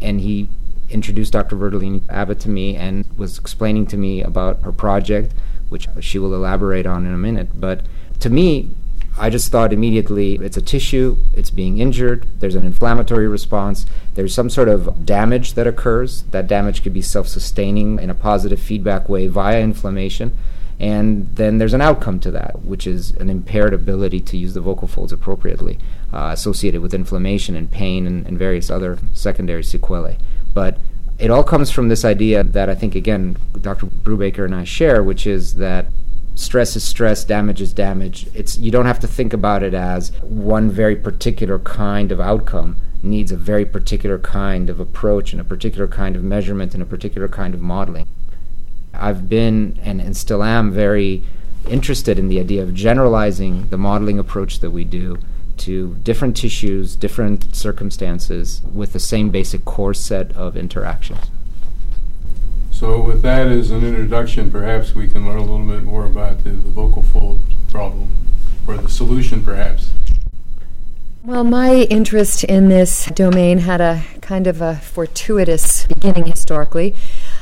And 0.00 0.20
he 0.20 0.48
introduced 0.90 1.32
Dr. 1.32 1.56
Verdolini 1.56 2.02
Abbott 2.08 2.40
to 2.40 2.48
me 2.48 2.76
and 2.76 3.04
was 3.16 3.38
explaining 3.38 3.86
to 3.86 3.96
me 3.96 4.22
about 4.22 4.62
her 4.62 4.72
project, 4.72 5.32
which 5.68 5.88
she 6.00 6.18
will 6.18 6.34
elaborate 6.34 6.86
on 6.86 7.06
in 7.06 7.12
a 7.12 7.18
minute. 7.18 7.48
But 7.60 7.82
to 8.20 8.30
me, 8.30 8.70
I 9.18 9.30
just 9.30 9.50
thought 9.50 9.72
immediately 9.72 10.34
it's 10.34 10.58
a 10.58 10.62
tissue, 10.62 11.16
it's 11.32 11.50
being 11.50 11.78
injured, 11.78 12.26
there's 12.40 12.54
an 12.54 12.66
inflammatory 12.66 13.26
response, 13.26 13.86
there's 14.14 14.34
some 14.34 14.50
sort 14.50 14.68
of 14.68 15.06
damage 15.06 15.54
that 15.54 15.66
occurs. 15.66 16.24
That 16.24 16.46
damage 16.46 16.82
could 16.82 16.92
be 16.92 17.00
self 17.00 17.26
sustaining 17.26 17.98
in 17.98 18.10
a 18.10 18.14
positive 18.14 18.60
feedback 18.60 19.08
way 19.08 19.26
via 19.26 19.60
inflammation. 19.60 20.36
And 20.78 21.34
then 21.36 21.56
there's 21.56 21.72
an 21.72 21.80
outcome 21.80 22.20
to 22.20 22.30
that, 22.32 22.62
which 22.62 22.86
is 22.86 23.12
an 23.12 23.30
impaired 23.30 23.72
ability 23.72 24.20
to 24.20 24.36
use 24.36 24.52
the 24.52 24.60
vocal 24.60 24.86
folds 24.86 25.12
appropriately, 25.12 25.78
uh, 26.12 26.30
associated 26.34 26.82
with 26.82 26.92
inflammation 26.92 27.56
and 27.56 27.70
pain 27.70 28.06
and, 28.06 28.26
and 28.26 28.38
various 28.38 28.68
other 28.68 28.98
secondary 29.14 29.64
sequelae. 29.64 30.18
But 30.56 30.78
it 31.18 31.30
all 31.30 31.44
comes 31.44 31.70
from 31.70 31.88
this 31.88 32.02
idea 32.02 32.42
that 32.42 32.70
I 32.70 32.74
think, 32.74 32.94
again, 32.94 33.36
Dr. 33.60 33.84
Brubaker 33.84 34.46
and 34.46 34.54
I 34.54 34.64
share, 34.64 35.02
which 35.02 35.26
is 35.26 35.56
that 35.56 35.88
stress 36.34 36.74
is 36.76 36.82
stress, 36.82 37.24
damage 37.24 37.60
is 37.60 37.74
damage. 37.74 38.26
It's 38.32 38.56
you 38.56 38.70
don't 38.70 38.86
have 38.86 38.98
to 39.00 39.06
think 39.06 39.34
about 39.34 39.62
it 39.62 39.74
as 39.74 40.12
one 40.22 40.70
very 40.70 40.96
particular 40.96 41.58
kind 41.58 42.10
of 42.10 42.20
outcome 42.20 42.76
needs 43.02 43.30
a 43.30 43.36
very 43.36 43.66
particular 43.66 44.18
kind 44.18 44.70
of 44.70 44.80
approach 44.80 45.32
and 45.32 45.42
a 45.42 45.44
particular 45.44 45.86
kind 45.86 46.16
of 46.16 46.24
measurement 46.24 46.72
and 46.72 46.82
a 46.82 46.86
particular 46.86 47.28
kind 47.28 47.52
of 47.52 47.60
modeling. 47.60 48.08
I've 48.94 49.28
been 49.28 49.78
and, 49.82 50.00
and 50.00 50.16
still 50.16 50.42
am 50.42 50.72
very 50.72 51.22
interested 51.68 52.18
in 52.18 52.28
the 52.28 52.40
idea 52.40 52.62
of 52.62 52.72
generalizing 52.72 53.68
the 53.68 53.76
modeling 53.76 54.18
approach 54.18 54.60
that 54.60 54.70
we 54.70 54.84
do 54.84 55.18
to 55.58 55.94
different 56.02 56.36
tissues, 56.36 56.96
different 56.96 57.54
circumstances 57.54 58.62
with 58.72 58.92
the 58.92 59.00
same 59.00 59.30
basic 59.30 59.64
core 59.64 59.94
set 59.94 60.32
of 60.32 60.56
interactions. 60.56 61.30
So, 62.70 63.02
with 63.02 63.22
that 63.22 63.46
as 63.46 63.70
an 63.70 63.84
introduction, 63.84 64.50
perhaps 64.50 64.94
we 64.94 65.08
can 65.08 65.26
learn 65.26 65.38
a 65.38 65.40
little 65.40 65.66
bit 65.66 65.82
more 65.82 66.04
about 66.04 66.44
the, 66.44 66.50
the 66.50 66.70
vocal 66.70 67.02
fold 67.02 67.40
problem 67.70 68.12
or 68.66 68.76
the 68.76 68.88
solution, 68.88 69.42
perhaps. 69.42 69.92
Well, 71.26 71.42
my 71.42 71.88
interest 71.90 72.44
in 72.44 72.68
this 72.68 73.06
domain 73.06 73.58
had 73.58 73.80
a 73.80 74.04
kind 74.20 74.46
of 74.46 74.60
a 74.60 74.76
fortuitous 74.76 75.86
beginning 75.86 76.26
historically. 76.26 76.94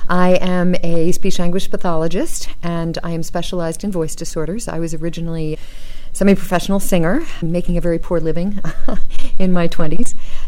I 0.08 0.36
am 0.36 0.74
a 0.82 1.12
speech 1.12 1.38
language 1.38 1.70
pathologist 1.70 2.48
and 2.62 2.96
I 3.04 3.10
am 3.10 3.22
specialized 3.22 3.84
in 3.84 3.92
voice 3.92 4.14
disorders. 4.14 4.68
I 4.68 4.78
was 4.78 4.94
originally 4.94 5.58
semi 6.14 6.34
professional 6.34 6.80
singer, 6.80 7.22
making 7.42 7.76
a 7.76 7.80
very 7.80 7.98
poor 7.98 8.20
living 8.20 8.60
in 9.38 9.52
my 9.52 9.66
20s 9.68 10.03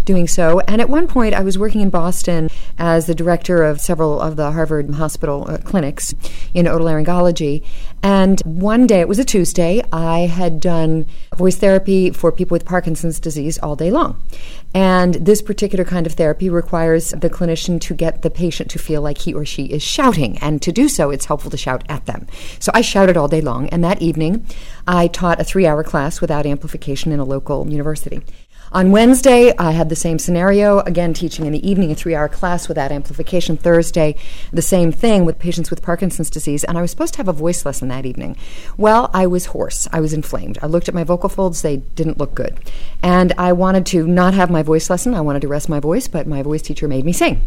doing 0.06 0.26
so. 0.26 0.60
And 0.60 0.80
at 0.80 0.88
one 0.88 1.06
point, 1.06 1.34
I 1.34 1.42
was 1.42 1.58
working 1.58 1.82
in 1.82 1.90
Boston 1.90 2.48
as 2.78 3.06
the 3.06 3.14
director 3.14 3.62
of 3.62 3.80
several 3.80 4.20
of 4.20 4.36
the 4.36 4.52
Harvard 4.52 4.94
hospital 4.94 5.46
uh, 5.48 5.58
clinics 5.58 6.14
in 6.54 6.64
otolaryngology. 6.64 7.62
And 8.02 8.40
one 8.44 8.86
day, 8.86 9.00
it 9.00 9.08
was 9.08 9.18
a 9.18 9.24
Tuesday, 9.24 9.82
I 9.92 10.20
had 10.20 10.60
done 10.60 11.06
voice 11.36 11.56
therapy 11.56 12.10
for 12.10 12.30
people 12.30 12.54
with 12.54 12.64
Parkinson's 12.64 13.18
disease 13.18 13.58
all 13.58 13.76
day 13.76 13.90
long. 13.90 14.22
And 14.74 15.14
this 15.14 15.42
particular 15.42 15.84
kind 15.84 16.06
of 16.06 16.12
therapy 16.12 16.48
requires 16.48 17.10
the 17.10 17.28
clinician 17.30 17.80
to 17.80 17.94
get 17.94 18.22
the 18.22 18.30
patient 18.30 18.70
to 18.70 18.78
feel 18.78 19.02
like 19.02 19.18
he 19.18 19.34
or 19.34 19.44
she 19.44 19.64
is 19.64 19.82
shouting. 19.82 20.38
And 20.38 20.62
to 20.62 20.70
do 20.70 20.88
so, 20.88 21.10
it's 21.10 21.24
helpful 21.24 21.50
to 21.50 21.56
shout 21.56 21.82
at 21.88 22.06
them. 22.06 22.26
So 22.60 22.70
I 22.74 22.80
shouted 22.80 23.16
all 23.16 23.28
day 23.28 23.40
long. 23.40 23.68
And 23.70 23.82
that 23.82 24.00
evening, 24.00 24.46
I 24.86 25.08
taught 25.08 25.40
a 25.40 25.44
three 25.44 25.66
hour 25.66 25.82
class 25.82 26.20
without 26.20 26.46
amplification 26.46 27.10
in 27.10 27.18
a 27.18 27.24
local 27.24 27.68
university. 27.68 28.22
On 28.76 28.90
Wednesday, 28.90 29.56
I 29.56 29.70
had 29.70 29.88
the 29.88 29.96
same 29.96 30.18
scenario, 30.18 30.80
again, 30.80 31.14
teaching 31.14 31.46
in 31.46 31.52
the 31.54 31.66
evening, 31.66 31.90
a 31.90 31.94
three 31.94 32.14
hour 32.14 32.28
class 32.28 32.68
without 32.68 32.92
amplification. 32.92 33.56
Thursday, 33.56 34.16
the 34.52 34.60
same 34.60 34.92
thing 34.92 35.24
with 35.24 35.38
patients 35.38 35.70
with 35.70 35.80
Parkinson's 35.80 36.28
disease, 36.28 36.62
and 36.62 36.76
I 36.76 36.82
was 36.82 36.90
supposed 36.90 37.14
to 37.14 37.20
have 37.20 37.28
a 37.28 37.32
voice 37.32 37.64
lesson 37.64 37.88
that 37.88 38.04
evening. 38.04 38.36
Well, 38.76 39.10
I 39.14 39.28
was 39.28 39.46
hoarse. 39.46 39.88
I 39.94 40.00
was 40.00 40.12
inflamed. 40.12 40.58
I 40.60 40.66
looked 40.66 40.90
at 40.90 40.94
my 40.94 41.04
vocal 41.04 41.30
folds, 41.30 41.62
they 41.62 41.78
didn't 41.78 42.18
look 42.18 42.34
good. 42.34 42.58
And 43.02 43.32
I 43.38 43.54
wanted 43.54 43.86
to 43.86 44.06
not 44.06 44.34
have 44.34 44.50
my 44.50 44.62
voice 44.62 44.90
lesson. 44.90 45.14
I 45.14 45.22
wanted 45.22 45.40
to 45.40 45.48
rest 45.48 45.70
my 45.70 45.80
voice, 45.80 46.06
but 46.06 46.26
my 46.26 46.42
voice 46.42 46.60
teacher 46.60 46.86
made 46.86 47.06
me 47.06 47.14
sing. 47.14 47.46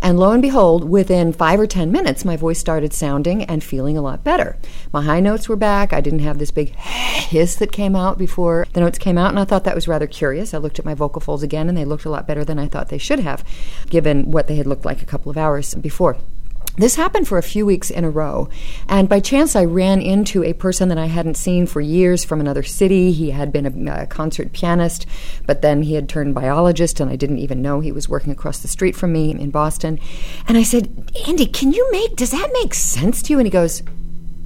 And 0.00 0.18
lo 0.18 0.32
and 0.32 0.40
behold, 0.40 0.88
within 0.88 1.34
five 1.34 1.60
or 1.60 1.66
ten 1.66 1.92
minutes, 1.92 2.24
my 2.24 2.38
voice 2.38 2.58
started 2.58 2.94
sounding 2.94 3.44
and 3.44 3.62
feeling 3.62 3.98
a 3.98 4.02
lot 4.02 4.24
better. 4.24 4.56
My 4.94 5.02
high 5.02 5.20
notes 5.20 5.46
were 5.46 5.56
back. 5.56 5.92
I 5.92 6.00
didn't 6.00 6.20
have 6.20 6.38
this 6.38 6.50
big 6.50 6.74
hiss 6.74 7.56
that 7.56 7.70
came 7.70 7.94
out 7.94 8.16
before 8.16 8.66
the 8.72 8.80
notes 8.80 8.96
came 8.96 9.18
out, 9.18 9.28
and 9.28 9.38
I 9.38 9.44
thought 9.44 9.64
that 9.64 9.74
was 9.74 9.86
rather 9.86 10.06
curious. 10.06 10.54
I 10.54 10.69
looked 10.70 10.78
at 10.78 10.84
my 10.84 10.94
vocal 10.94 11.20
folds 11.20 11.42
again, 11.42 11.68
and 11.68 11.76
they 11.76 11.84
looked 11.84 12.04
a 12.04 12.10
lot 12.10 12.28
better 12.28 12.44
than 12.44 12.56
I 12.56 12.68
thought 12.68 12.90
they 12.90 12.98
should 12.98 13.18
have, 13.18 13.44
given 13.88 14.30
what 14.30 14.46
they 14.46 14.54
had 14.54 14.68
looked 14.68 14.84
like 14.84 15.02
a 15.02 15.06
couple 15.06 15.28
of 15.28 15.36
hours 15.36 15.74
before. 15.74 16.16
This 16.76 16.94
happened 16.94 17.26
for 17.26 17.38
a 17.38 17.42
few 17.42 17.66
weeks 17.66 17.90
in 17.90 18.04
a 18.04 18.10
row, 18.10 18.48
and 18.88 19.08
by 19.08 19.18
chance 19.18 19.56
I 19.56 19.64
ran 19.64 20.00
into 20.00 20.44
a 20.44 20.52
person 20.52 20.88
that 20.88 20.96
I 20.96 21.06
hadn't 21.06 21.36
seen 21.36 21.66
for 21.66 21.80
years 21.80 22.22
from 22.24 22.38
another 22.38 22.62
city. 22.62 23.10
He 23.10 23.32
had 23.32 23.52
been 23.52 23.66
a, 23.66 24.02
a, 24.02 24.06
concert 24.06 24.52
pianist, 24.52 25.06
but 25.44 25.60
then 25.60 25.82
he 25.82 25.94
had 25.94 26.08
turned 26.08 26.36
biologist, 26.36 27.00
and 27.00 27.10
I 27.10 27.16
didn't 27.16 27.40
even 27.40 27.60
know 27.60 27.80
he 27.80 27.90
was 27.90 28.08
working 28.08 28.30
across 28.30 28.60
the 28.60 28.68
street 28.68 28.94
from 28.94 29.12
me 29.12 29.32
in 29.32 29.50
Boston. 29.50 29.98
And 30.46 30.56
I 30.56 30.62
said, 30.62 31.10
Andy, 31.26 31.46
can 31.46 31.72
you 31.72 31.90
make, 31.90 32.14
does 32.14 32.30
that 32.30 32.48
make 32.62 32.74
sense 32.74 33.22
to 33.22 33.32
you? 33.32 33.40
And 33.40 33.48
he 33.48 33.50
goes, 33.50 33.82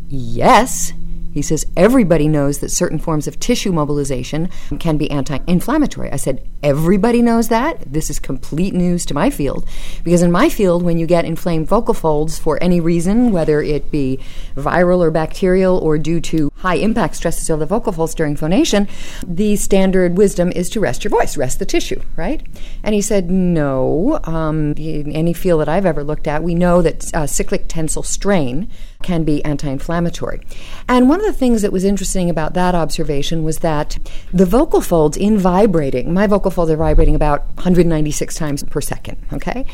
Yes. 0.08 0.94
He 1.34 1.42
says 1.42 1.66
everybody 1.76 2.28
knows 2.28 2.60
that 2.60 2.70
certain 2.70 3.00
forms 3.00 3.26
of 3.26 3.40
tissue 3.40 3.72
mobilization 3.72 4.48
can 4.78 4.96
be 4.96 5.10
anti 5.10 5.38
inflammatory. 5.48 6.10
I 6.12 6.16
said, 6.16 6.48
everybody 6.64 7.20
knows 7.20 7.48
that? 7.48 7.92
This 7.92 8.08
is 8.08 8.18
complete 8.18 8.74
news 8.74 9.04
to 9.06 9.14
my 9.14 9.28
field. 9.28 9.68
Because 10.02 10.22
in 10.22 10.32
my 10.32 10.48
field, 10.48 10.82
when 10.82 10.98
you 10.98 11.06
get 11.06 11.26
inflamed 11.26 11.68
vocal 11.68 11.94
folds 11.94 12.38
for 12.38 12.60
any 12.62 12.80
reason, 12.80 13.30
whether 13.30 13.62
it 13.62 13.90
be 13.90 14.18
viral 14.56 15.00
or 15.00 15.10
bacterial 15.10 15.78
or 15.78 15.98
due 15.98 16.20
to 16.22 16.50
high 16.56 16.76
impact 16.76 17.16
stresses 17.16 17.50
of 17.50 17.58
the 17.58 17.66
vocal 17.66 17.92
folds 17.92 18.14
during 18.14 18.34
phonation, 18.34 18.88
the 19.26 19.54
standard 19.56 20.16
wisdom 20.16 20.50
is 20.52 20.70
to 20.70 20.80
rest 20.80 21.04
your 21.04 21.10
voice, 21.10 21.36
rest 21.36 21.58
the 21.58 21.66
tissue, 21.66 22.00
right? 22.16 22.42
And 22.82 22.94
he 22.94 23.02
said, 23.02 23.30
no. 23.30 24.18
Um, 24.24 24.72
in 24.78 25.12
any 25.12 25.34
field 25.34 25.60
that 25.60 25.68
I've 25.68 25.86
ever 25.86 26.02
looked 26.02 26.26
at, 26.26 26.42
we 26.42 26.54
know 26.54 26.80
that 26.80 27.14
uh, 27.14 27.26
cyclic 27.26 27.66
tensile 27.68 28.02
strain 28.02 28.70
can 29.02 29.22
be 29.22 29.44
anti 29.44 29.68
inflammatory. 29.68 30.40
And 30.88 31.08
one 31.08 31.20
of 31.20 31.26
the 31.26 31.32
things 31.32 31.60
that 31.60 31.72
was 31.72 31.84
interesting 31.84 32.30
about 32.30 32.54
that 32.54 32.74
observation 32.74 33.44
was 33.44 33.58
that 33.58 33.98
the 34.32 34.46
vocal 34.46 34.80
folds 34.80 35.16
in 35.16 35.36
vibrating, 35.36 36.12
my 36.12 36.26
vocal 36.26 36.50
are 36.58 36.76
vibrating 36.76 37.14
about 37.14 37.46
196 37.56 38.34
times 38.34 38.62
per 38.64 38.80
second, 38.80 39.16
okay? 39.32 39.64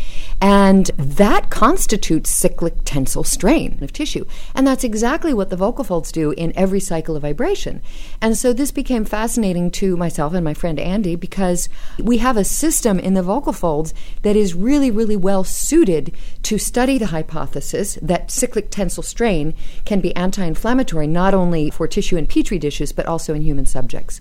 And 0.41 0.87
that 0.97 1.51
constitutes 1.51 2.31
cyclic 2.31 2.75
tensile 2.85 3.25
strain 3.25 3.79
of 3.83 3.93
tissue. 3.93 4.25
And 4.55 4.67
that's 4.67 4.85
exactly 4.85 5.33
what 5.33 5.51
the 5.51 5.57
vocal 5.57 5.85
folds 5.85 6.13
do 6.13 6.33
in 6.33 6.53
every 6.57 6.81
cycle 6.81 7.17
of 7.17 7.23
vibration. 7.23 7.83
And 8.21 8.37
so 8.37 8.53
this 8.53 8.71
became 8.71 9.05
fascinating 9.05 9.71
to 9.73 9.97
myself 9.97 10.35
and 10.35 10.45
my 10.45 10.55
friend 10.55 10.79
Andy 10.79 11.17
because 11.17 11.69
we 11.99 12.19
have 12.19 12.37
a 12.37 12.45
system 12.45 12.99
in 12.99 13.15
the 13.15 13.23
vocal 13.23 13.53
folds 13.53 13.95
that 14.23 14.37
is 14.37 14.55
really, 14.55 14.91
really 14.91 15.17
well 15.17 15.45
suited 15.45 16.15
to 16.43 16.59
study 16.59 16.99
the 16.99 17.07
hypothesis 17.07 17.99
that 18.03 18.31
cyclic 18.31 18.71
tensile 18.71 19.03
strain 19.03 19.21
strain 19.21 19.55
can 19.85 20.01
be 20.01 20.17
anti 20.17 20.45
inflammatory 20.45 21.07
not 21.07 21.35
only 21.35 21.71
for 21.71 21.87
tissue 21.87 22.17
in 22.17 22.27
petri 22.27 22.59
dishes, 22.59 22.93
but 22.93 23.07
also 23.07 23.35
in 23.35 23.43
human 23.43 23.67
subjects. 23.67 24.21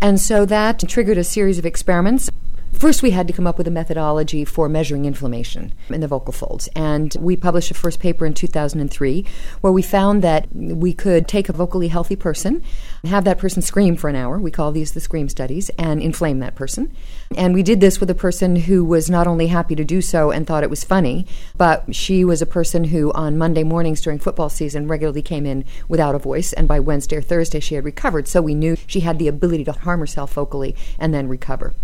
And 0.00 0.20
so 0.20 0.44
that 0.46 0.80
triggered 0.88 1.18
a 1.18 1.24
series 1.24 1.58
of 1.58 1.66
experiments. 1.66 2.30
First, 2.72 3.02
we 3.02 3.12
had 3.12 3.26
to 3.26 3.32
come 3.32 3.46
up 3.46 3.56
with 3.56 3.66
a 3.66 3.70
methodology 3.70 4.44
for 4.44 4.68
measuring 4.68 5.06
inflammation 5.06 5.72
in 5.88 6.02
the 6.02 6.08
vocal 6.08 6.32
folds. 6.32 6.68
And 6.76 7.16
we 7.18 7.34
published 7.34 7.70
a 7.70 7.74
first 7.74 8.00
paper 8.00 8.26
in 8.26 8.34
2003 8.34 9.24
where 9.62 9.72
we 9.72 9.80
found 9.80 10.22
that 10.22 10.46
we 10.54 10.92
could 10.92 11.26
take 11.26 11.48
a 11.48 11.54
vocally 11.54 11.88
healthy 11.88 12.16
person, 12.16 12.62
have 13.06 13.24
that 13.24 13.38
person 13.38 13.62
scream 13.62 13.96
for 13.96 14.08
an 14.08 14.16
hour. 14.16 14.38
We 14.38 14.50
call 14.50 14.72
these 14.72 14.92
the 14.92 15.00
scream 15.00 15.28
studies, 15.28 15.70
and 15.78 16.00
inflame 16.00 16.38
that 16.40 16.54
person. 16.54 16.94
And 17.36 17.54
we 17.54 17.62
did 17.62 17.80
this 17.80 18.00
with 18.00 18.10
a 18.10 18.14
person 18.14 18.56
who 18.56 18.84
was 18.84 19.10
not 19.10 19.26
only 19.26 19.48
happy 19.48 19.74
to 19.74 19.84
do 19.84 20.00
so 20.00 20.30
and 20.30 20.46
thought 20.46 20.62
it 20.62 20.70
was 20.70 20.84
funny, 20.84 21.26
but 21.56 21.94
she 21.94 22.24
was 22.24 22.40
a 22.40 22.46
person 22.46 22.84
who 22.84 23.12
on 23.12 23.38
Monday 23.38 23.64
mornings 23.64 24.00
during 24.00 24.18
football 24.18 24.48
season 24.48 24.88
regularly 24.88 25.22
came 25.22 25.46
in 25.46 25.64
without 25.88 26.14
a 26.14 26.18
voice. 26.18 26.52
And 26.52 26.68
by 26.68 26.80
Wednesday 26.80 27.16
or 27.16 27.22
Thursday, 27.22 27.60
she 27.60 27.74
had 27.74 27.84
recovered. 27.84 28.28
So 28.28 28.40
we 28.42 28.54
knew 28.54 28.76
she 28.86 29.00
had 29.00 29.18
the 29.18 29.28
ability 29.28 29.64
to 29.64 29.72
harm 29.72 30.00
herself 30.00 30.32
vocally 30.32 30.76
and 30.98 31.12
then 31.12 31.28
recover. 31.28 31.74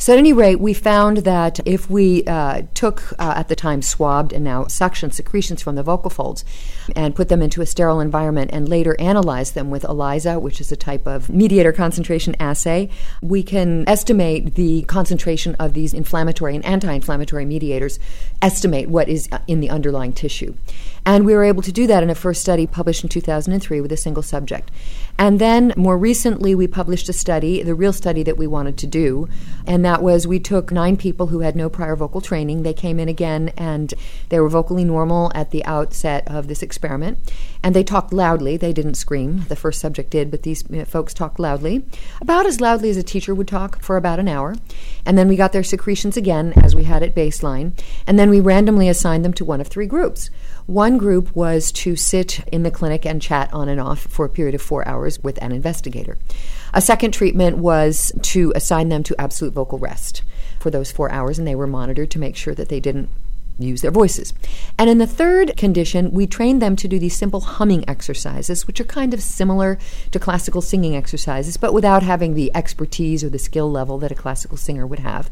So, 0.00 0.12
at 0.12 0.18
any 0.20 0.32
rate, 0.32 0.60
we 0.60 0.74
found 0.74 1.18
that 1.18 1.58
if 1.66 1.90
we 1.90 2.24
uh, 2.24 2.62
took, 2.72 3.02
uh, 3.18 3.34
at 3.36 3.48
the 3.48 3.56
time, 3.56 3.82
swabbed 3.82 4.32
and 4.32 4.44
now 4.44 4.66
suction 4.68 5.10
secretions 5.10 5.60
from 5.60 5.74
the 5.74 5.82
vocal 5.82 6.08
folds 6.08 6.44
and 6.94 7.16
put 7.16 7.28
them 7.28 7.42
into 7.42 7.62
a 7.62 7.66
sterile 7.66 7.98
environment 7.98 8.50
and 8.52 8.68
later 8.68 8.94
analyzed 9.00 9.56
them 9.56 9.70
with 9.70 9.84
ELISA, 9.84 10.38
which 10.38 10.60
is 10.60 10.67
a 10.72 10.76
type 10.76 11.06
of 11.06 11.28
mediator 11.28 11.72
concentration 11.72 12.36
assay, 12.40 12.88
we 13.22 13.42
can 13.42 13.88
estimate 13.88 14.54
the 14.54 14.82
concentration 14.82 15.54
of 15.56 15.74
these 15.74 15.94
inflammatory 15.94 16.54
and 16.54 16.64
anti 16.64 16.92
inflammatory 16.92 17.44
mediators, 17.44 17.98
estimate 18.42 18.88
what 18.88 19.08
is 19.08 19.28
uh, 19.32 19.38
in 19.46 19.60
the 19.60 19.70
underlying 19.70 20.12
tissue. 20.12 20.54
And 21.04 21.24
we 21.24 21.34
were 21.34 21.44
able 21.44 21.62
to 21.62 21.72
do 21.72 21.86
that 21.86 22.02
in 22.02 22.10
a 22.10 22.14
first 22.14 22.42
study 22.42 22.66
published 22.66 23.02
in 23.02 23.08
2003 23.08 23.80
with 23.80 23.92
a 23.92 23.96
single 23.96 24.22
subject. 24.22 24.70
And 25.18 25.40
then 25.40 25.72
more 25.76 25.98
recently, 25.98 26.54
we 26.54 26.68
published 26.68 27.08
a 27.08 27.12
study, 27.12 27.62
the 27.62 27.74
real 27.74 27.92
study 27.92 28.22
that 28.22 28.36
we 28.36 28.46
wanted 28.46 28.76
to 28.78 28.86
do, 28.86 29.28
and 29.66 29.84
that 29.84 30.02
was 30.02 30.26
we 30.26 30.38
took 30.38 30.70
nine 30.70 30.96
people 30.96 31.28
who 31.28 31.40
had 31.40 31.56
no 31.56 31.68
prior 31.68 31.96
vocal 31.96 32.20
training. 32.20 32.62
They 32.62 32.74
came 32.74 33.00
in 33.00 33.08
again 33.08 33.52
and 33.56 33.92
they 34.28 34.38
were 34.38 34.48
vocally 34.48 34.84
normal 34.84 35.32
at 35.34 35.50
the 35.50 35.64
outset 35.64 36.26
of 36.28 36.46
this 36.46 36.62
experiment. 36.62 37.18
And 37.62 37.74
they 37.74 37.84
talked 37.84 38.12
loudly. 38.12 38.56
They 38.56 38.72
didn't 38.72 38.94
scream. 38.94 39.44
The 39.48 39.56
first 39.56 39.80
subject 39.80 40.10
did, 40.10 40.30
but 40.30 40.42
these 40.42 40.57
uh, 40.72 40.84
folks 40.84 41.14
talked 41.14 41.38
loudly, 41.38 41.84
about 42.20 42.46
as 42.46 42.60
loudly 42.60 42.90
as 42.90 42.96
a 42.96 43.02
teacher 43.02 43.34
would 43.34 43.48
talk 43.48 43.80
for 43.82 43.96
about 43.96 44.18
an 44.18 44.28
hour. 44.28 44.54
And 45.04 45.16
then 45.16 45.28
we 45.28 45.36
got 45.36 45.52
their 45.52 45.62
secretions 45.62 46.16
again 46.16 46.52
as 46.56 46.74
we 46.74 46.84
had 46.84 47.02
at 47.02 47.14
baseline. 47.14 47.72
And 48.06 48.18
then 48.18 48.30
we 48.30 48.40
randomly 48.40 48.88
assigned 48.88 49.24
them 49.24 49.32
to 49.34 49.44
one 49.44 49.60
of 49.60 49.68
three 49.68 49.86
groups. 49.86 50.30
One 50.66 50.98
group 50.98 51.34
was 51.34 51.72
to 51.72 51.96
sit 51.96 52.46
in 52.52 52.62
the 52.62 52.70
clinic 52.70 53.06
and 53.06 53.22
chat 53.22 53.52
on 53.54 53.68
and 53.68 53.80
off 53.80 54.00
for 54.00 54.26
a 54.26 54.30
period 54.30 54.54
of 54.54 54.62
four 54.62 54.86
hours 54.86 55.18
with 55.22 55.40
an 55.42 55.52
investigator. 55.52 56.18
A 56.74 56.82
second 56.82 57.12
treatment 57.12 57.58
was 57.58 58.12
to 58.22 58.52
assign 58.54 58.90
them 58.90 59.02
to 59.04 59.18
absolute 59.18 59.54
vocal 59.54 59.78
rest 59.78 60.22
for 60.60 60.70
those 60.70 60.92
four 60.92 61.10
hours, 61.10 61.38
and 61.38 61.48
they 61.48 61.54
were 61.54 61.66
monitored 61.66 62.10
to 62.10 62.18
make 62.18 62.36
sure 62.36 62.54
that 62.54 62.68
they 62.68 62.80
didn't 62.80 63.08
use 63.66 63.82
their 63.82 63.90
voices. 63.90 64.32
And 64.78 64.88
in 64.88 64.98
the 64.98 65.06
third 65.06 65.56
condition, 65.56 66.12
we 66.12 66.26
trained 66.26 66.62
them 66.62 66.76
to 66.76 66.88
do 66.88 66.98
these 66.98 67.16
simple 67.16 67.40
humming 67.40 67.88
exercises, 67.88 68.66
which 68.66 68.80
are 68.80 68.84
kind 68.84 69.12
of 69.12 69.22
similar 69.22 69.78
to 70.12 70.18
classical 70.18 70.62
singing 70.62 70.94
exercises, 70.94 71.56
but 71.56 71.74
without 71.74 72.02
having 72.02 72.34
the 72.34 72.50
expertise 72.54 73.24
or 73.24 73.28
the 73.28 73.38
skill 73.38 73.70
level 73.70 73.98
that 73.98 74.12
a 74.12 74.14
classical 74.14 74.56
singer 74.56 74.86
would 74.86 75.00
have, 75.00 75.28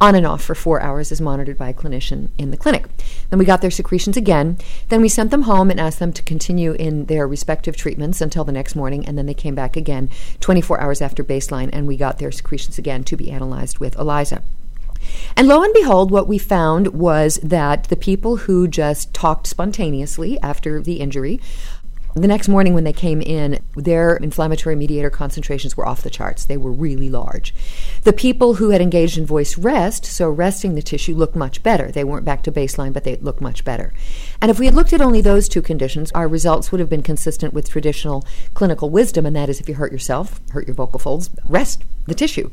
on 0.00 0.14
and 0.14 0.26
off 0.26 0.42
for 0.42 0.54
four 0.54 0.80
hours 0.80 1.10
as 1.10 1.20
monitored 1.20 1.58
by 1.58 1.70
a 1.70 1.74
clinician 1.74 2.28
in 2.38 2.50
the 2.50 2.56
clinic. 2.56 2.86
Then 3.30 3.38
we 3.38 3.44
got 3.44 3.62
their 3.62 3.70
secretions 3.70 4.16
again. 4.16 4.58
Then 4.88 5.00
we 5.00 5.08
sent 5.08 5.30
them 5.30 5.42
home 5.42 5.70
and 5.70 5.80
asked 5.80 5.98
them 5.98 6.12
to 6.12 6.22
continue 6.22 6.72
in 6.72 7.06
their 7.06 7.26
respective 7.26 7.76
treatments 7.76 8.20
until 8.20 8.44
the 8.44 8.52
next 8.52 8.76
morning, 8.76 9.06
and 9.06 9.16
then 9.16 9.26
they 9.26 9.34
came 9.34 9.54
back 9.54 9.76
again 9.76 10.10
24 10.40 10.80
hours 10.80 11.00
after 11.00 11.24
baseline, 11.24 11.70
and 11.72 11.86
we 11.86 11.96
got 11.96 12.18
their 12.18 12.32
secretions 12.32 12.78
again 12.78 13.04
to 13.04 13.16
be 13.16 13.30
analyzed 13.30 13.78
with 13.78 13.96
ELISA. 13.98 14.42
And 15.36 15.48
lo 15.48 15.62
and 15.62 15.72
behold, 15.72 16.10
what 16.10 16.28
we 16.28 16.38
found 16.38 16.88
was 16.88 17.38
that 17.42 17.84
the 17.84 17.96
people 17.96 18.36
who 18.38 18.68
just 18.68 19.14
talked 19.14 19.46
spontaneously 19.46 20.38
after 20.40 20.80
the 20.80 21.00
injury 21.00 21.40
the 22.14 22.28
next 22.28 22.48
morning, 22.48 22.74
when 22.74 22.84
they 22.84 22.92
came 22.92 23.20
in, 23.20 23.60
their 23.76 24.16
inflammatory 24.16 24.74
mediator 24.74 25.10
concentrations 25.10 25.76
were 25.76 25.86
off 25.86 26.02
the 26.02 26.10
charts. 26.10 26.44
They 26.44 26.56
were 26.56 26.72
really 26.72 27.08
large. 27.08 27.54
The 28.02 28.12
people 28.12 28.54
who 28.54 28.70
had 28.70 28.80
engaged 28.80 29.16
in 29.16 29.26
voice 29.26 29.56
rest, 29.56 30.04
so 30.04 30.28
resting 30.28 30.74
the 30.74 30.82
tissue, 30.82 31.14
looked 31.14 31.36
much 31.36 31.62
better. 31.62 31.92
They 31.92 32.04
weren't 32.04 32.24
back 32.24 32.42
to 32.44 32.52
baseline, 32.52 32.92
but 32.92 33.04
they 33.04 33.16
looked 33.16 33.40
much 33.40 33.64
better. 33.64 33.92
And 34.40 34.50
if 34.50 34.58
we 34.58 34.66
had 34.66 34.74
looked 34.74 34.92
at 34.92 35.00
only 35.00 35.20
those 35.20 35.48
two 35.48 35.62
conditions, 35.62 36.10
our 36.12 36.26
results 36.26 36.72
would 36.72 36.80
have 36.80 36.90
been 36.90 37.02
consistent 37.02 37.54
with 37.54 37.70
traditional 37.70 38.26
clinical 38.54 38.90
wisdom, 38.90 39.24
and 39.24 39.36
that 39.36 39.48
is 39.48 39.60
if 39.60 39.68
you 39.68 39.76
hurt 39.76 39.92
yourself, 39.92 40.40
hurt 40.50 40.66
your 40.66 40.74
vocal 40.74 40.98
folds, 40.98 41.30
rest 41.48 41.84
the 42.06 42.14
tissue. 42.14 42.50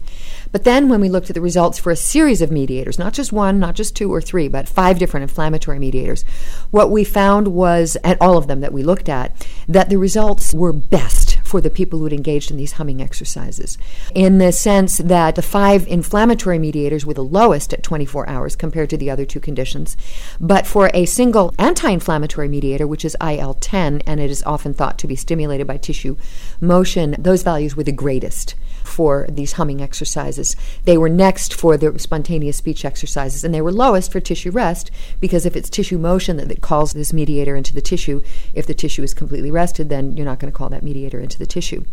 But 0.51 0.63
then 0.63 0.89
when 0.89 1.01
we 1.01 1.09
looked 1.09 1.29
at 1.29 1.33
the 1.33 1.41
results 1.41 1.79
for 1.79 1.91
a 1.91 1.95
series 1.95 2.41
of 2.41 2.51
mediators, 2.51 2.99
not 2.99 3.13
just 3.13 3.33
one, 3.33 3.59
not 3.59 3.75
just 3.75 3.95
two 3.95 4.13
or 4.13 4.21
three, 4.21 4.47
but 4.47 4.67
five 4.67 4.99
different 4.99 5.23
inflammatory 5.23 5.79
mediators, 5.79 6.23
what 6.71 6.91
we 6.91 7.03
found 7.03 7.49
was, 7.49 7.97
at 8.03 8.21
all 8.21 8.37
of 8.37 8.47
them 8.47 8.61
that 8.61 8.73
we 8.73 8.83
looked 8.83 9.09
at, 9.09 9.46
that 9.67 9.89
the 9.89 9.97
results 9.97 10.53
were 10.53 10.73
best 10.73 11.39
for 11.43 11.61
the 11.61 11.69
people 11.69 11.99
who 11.99 12.05
had 12.05 12.13
engaged 12.13 12.51
in 12.51 12.57
these 12.57 12.73
humming 12.73 13.01
exercises. 13.01 13.77
In 14.13 14.37
the 14.37 14.51
sense 14.51 14.97
that 14.97 15.35
the 15.35 15.41
five 15.41 15.87
inflammatory 15.87 16.59
mediators 16.59 17.05
were 17.05 17.13
the 17.13 17.23
lowest 17.23 17.73
at 17.73 17.83
24 17.83 18.27
hours 18.27 18.55
compared 18.55 18.89
to 18.89 18.97
the 18.97 19.09
other 19.09 19.25
two 19.25 19.39
conditions. 19.39 19.95
But 20.39 20.67
for 20.67 20.91
a 20.93 21.05
single 21.05 21.53
anti 21.57 21.89
inflammatory 21.89 22.49
mediator, 22.49 22.85
which 22.85 23.05
is 23.05 23.15
IL 23.21 23.53
10, 23.55 24.01
and 24.05 24.19
it 24.19 24.29
is 24.29 24.43
often 24.43 24.73
thought 24.73 24.99
to 24.99 25.07
be 25.07 25.15
stimulated 25.15 25.67
by 25.67 25.77
tissue 25.77 26.17
motion, 26.59 27.15
those 27.17 27.43
values 27.43 27.75
were 27.75 27.83
the 27.83 27.91
greatest 27.91 28.55
for 28.87 29.27
these 29.29 29.53
humming 29.53 29.81
exercises. 29.81 30.55
They 30.85 30.97
were 30.97 31.09
next 31.09 31.53
for 31.53 31.77
the 31.77 31.97
spontaneous 31.99 32.57
speech 32.57 32.85
exercises, 32.85 33.43
and 33.43 33.53
they 33.53 33.61
were 33.61 33.71
lowest 33.71 34.11
for 34.11 34.19
tissue 34.19 34.51
rest 34.51 34.89
because 35.19 35.45
if 35.45 35.55
it's 35.55 35.69
tissue 35.69 35.97
motion 35.97 36.37
that, 36.37 36.47
that 36.47 36.61
calls 36.61 36.93
this 36.93 37.13
mediator 37.13 37.55
into 37.55 37.73
the 37.73 37.81
tissue, 37.81 38.21
if 38.53 38.65
the 38.65 38.73
tissue 38.73 39.03
is 39.03 39.13
completely 39.13 39.51
rested, 39.51 39.89
then 39.89 40.15
you're 40.15 40.25
not 40.25 40.39
going 40.39 40.51
to 40.51 40.57
call 40.57 40.69
that 40.69 40.83
mediator 40.83 41.19
into 41.19 41.37
the 41.37 41.45
tissue. 41.45 41.83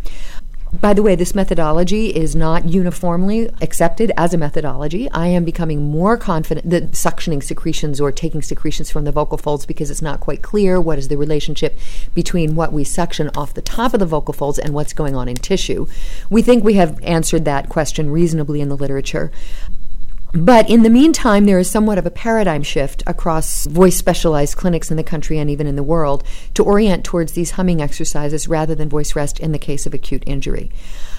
By 0.80 0.92
the 0.92 1.02
way, 1.02 1.14
this 1.14 1.36
methodology 1.36 2.08
is 2.08 2.34
not 2.34 2.68
uniformly 2.68 3.48
accepted 3.60 4.10
as 4.16 4.34
a 4.34 4.38
methodology. 4.38 5.08
I 5.12 5.28
am 5.28 5.44
becoming 5.44 5.90
more 5.90 6.16
confident 6.16 6.68
that 6.70 6.92
suctioning 6.92 7.42
secretions 7.42 8.00
or 8.00 8.10
taking 8.10 8.42
secretions 8.42 8.90
from 8.90 9.04
the 9.04 9.12
vocal 9.12 9.38
folds 9.38 9.66
because 9.66 9.88
it's 9.88 10.02
not 10.02 10.18
quite 10.18 10.42
clear 10.42 10.80
what 10.80 10.98
is 10.98 11.08
the 11.08 11.16
relationship 11.16 11.78
between 12.12 12.56
what 12.56 12.72
we 12.72 12.82
suction 12.82 13.30
off 13.36 13.54
the 13.54 13.62
top 13.62 13.94
of 13.94 14.00
the 14.00 14.06
vocal 14.06 14.34
folds 14.34 14.58
and 14.58 14.74
what's 14.74 14.92
going 14.92 15.14
on 15.14 15.28
in 15.28 15.36
tissue. 15.36 15.86
We 16.28 16.42
think 16.42 16.64
we 16.64 16.74
have 16.74 16.98
answered 17.04 17.44
that 17.44 17.68
question 17.68 18.10
reasonably 18.10 18.60
in 18.60 18.68
the 18.68 18.76
literature. 18.76 19.30
But 20.36 20.68
in 20.68 20.82
the 20.82 20.90
meantime, 20.90 21.44
there 21.44 21.60
is 21.60 21.70
somewhat 21.70 21.96
of 21.96 22.06
a 22.06 22.10
paradigm 22.10 22.64
shift 22.64 23.04
across 23.06 23.66
voice 23.66 23.96
specialized 23.96 24.56
clinics 24.56 24.90
in 24.90 24.96
the 24.96 25.04
country 25.04 25.38
and 25.38 25.48
even 25.48 25.68
in 25.68 25.76
the 25.76 25.82
world 25.84 26.24
to 26.54 26.64
orient 26.64 27.04
towards 27.04 27.32
these 27.34 27.52
humming 27.52 27.80
exercises 27.80 28.48
rather 28.48 28.74
than 28.74 28.88
voice 28.88 29.14
rest 29.14 29.38
in 29.38 29.52
the 29.52 29.60
case 29.60 29.86
of 29.86 29.94
acute 29.94 30.24
injury. 30.26 30.72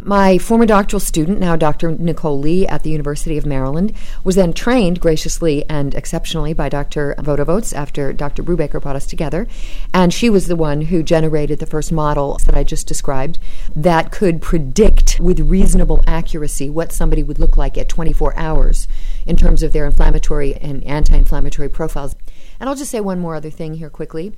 My 0.04 0.38
former 0.38 0.66
doctoral 0.66 1.00
student, 1.00 1.40
now 1.40 1.56
Dr. 1.56 1.92
Nicole 1.92 2.40
Li 2.40 2.68
at 2.68 2.84
the 2.84 2.90
University 2.90 3.38
of 3.38 3.46
Maryland, 3.46 3.94
was 4.26 4.36
then 4.36 4.52
trained 4.52 5.00
graciously 5.00 5.64
and 5.70 5.96
exceptionally 5.96 6.52
by 6.52 6.68
Dr. 6.68 7.16
Vodovotz 7.20 7.74
after 7.74 8.12
Dr. 8.12 8.44
Brubaker 8.44 8.82
brought 8.82 8.98
us 8.98 9.06
together. 9.06 9.48
And 9.94 10.14
she 10.14 10.30
was 10.30 10.48
the 10.48 10.58
one 10.58 10.82
who 10.82 11.04
generated 11.04 11.60
the 11.60 11.66
first 11.66 11.90
model 11.90 12.38
that 12.46 12.56
I 12.56 12.66
just 12.66 12.86
described 12.86 13.40
that 13.78 14.12
could 14.12 14.42
predict 14.42 15.22
with 15.22 15.40
reasonable 15.40 16.04
accuracy 16.06 16.70
what 16.70 16.92
somebody 16.92 17.24
would 17.24 17.40
look 17.40 17.56
like 17.56 17.78
at 17.78 17.88
24 17.88 18.38
hours 18.38 18.90
in 19.26 19.36
terms 19.36 19.64
of 19.64 19.74
their 19.74 19.86
inflammatory 19.86 20.56
and 20.56 20.84
anti 20.84 21.16
inflammatory 21.16 21.70
profiles. 21.70 22.16
And 22.60 22.70
I'll 22.70 22.76
just 22.76 22.92
say 22.92 23.00
one 23.00 23.20
more 23.20 23.36
other 23.36 23.50
thing 23.50 23.76
here 23.76 23.90
quickly 23.90 24.34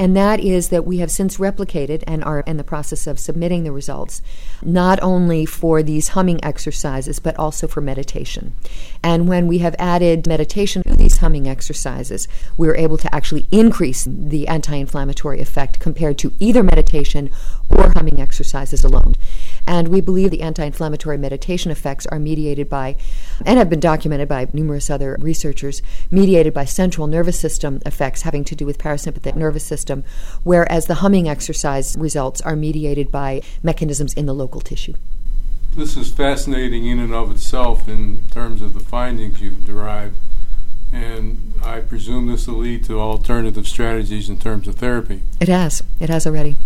and 0.00 0.16
that 0.16 0.40
is 0.40 0.70
that 0.70 0.86
we 0.86 0.98
have 0.98 1.10
since 1.10 1.36
replicated 1.36 2.02
and 2.06 2.24
are 2.24 2.40
in 2.40 2.56
the 2.56 2.64
process 2.64 3.06
of 3.06 3.18
submitting 3.18 3.64
the 3.64 3.70
results, 3.70 4.22
not 4.62 4.98
only 5.02 5.44
for 5.44 5.82
these 5.82 6.08
humming 6.08 6.42
exercises, 6.42 7.18
but 7.18 7.38
also 7.38 7.66
for 7.66 7.82
meditation. 7.82 8.54
And 9.02 9.28
when 9.28 9.46
we 9.46 9.58
have 9.58 9.76
added 9.78 10.26
meditation 10.26 10.82
to 10.84 10.96
these 10.96 11.18
humming 11.18 11.46
exercises, 11.46 12.28
we 12.56 12.66
are 12.68 12.76
able 12.76 12.96
to 12.96 13.14
actually 13.14 13.46
increase 13.50 14.06
the 14.08 14.48
anti 14.48 14.74
inflammatory 14.74 15.38
effect 15.38 15.80
compared 15.80 16.16
to 16.18 16.32
either 16.38 16.62
meditation 16.62 17.30
or 17.68 17.92
humming 17.92 18.22
exercises 18.22 18.82
alone. 18.82 19.16
And 19.70 19.86
we 19.86 20.00
believe 20.00 20.32
the 20.32 20.42
anti 20.42 20.64
inflammatory 20.64 21.16
meditation 21.16 21.70
effects 21.70 22.04
are 22.06 22.18
mediated 22.18 22.68
by, 22.68 22.96
and 23.46 23.56
have 23.56 23.70
been 23.70 23.78
documented 23.78 24.26
by 24.26 24.48
numerous 24.52 24.90
other 24.90 25.16
researchers, 25.20 25.80
mediated 26.10 26.52
by 26.52 26.64
central 26.64 27.06
nervous 27.06 27.38
system 27.38 27.80
effects 27.86 28.22
having 28.22 28.42
to 28.46 28.56
do 28.56 28.66
with 28.66 28.78
parasympathetic 28.78 29.36
nervous 29.36 29.62
system, 29.62 30.02
whereas 30.42 30.86
the 30.86 30.96
humming 30.96 31.28
exercise 31.28 31.96
results 31.96 32.40
are 32.40 32.56
mediated 32.56 33.12
by 33.12 33.42
mechanisms 33.62 34.12
in 34.14 34.26
the 34.26 34.34
local 34.34 34.60
tissue. 34.60 34.94
This 35.76 35.96
is 35.96 36.10
fascinating 36.10 36.84
in 36.88 36.98
and 36.98 37.14
of 37.14 37.30
itself 37.30 37.88
in 37.88 38.24
terms 38.32 38.62
of 38.62 38.74
the 38.74 38.80
findings 38.80 39.40
you've 39.40 39.64
derived. 39.64 40.16
And 40.92 41.54
I 41.62 41.78
presume 41.78 42.26
this 42.26 42.48
will 42.48 42.56
lead 42.56 42.82
to 42.86 42.98
alternative 42.98 43.68
strategies 43.68 44.28
in 44.28 44.40
terms 44.40 44.66
of 44.66 44.74
therapy. 44.74 45.22
It 45.40 45.46
has. 45.46 45.80
It 46.00 46.08
has 46.10 46.26
already. 46.26 46.56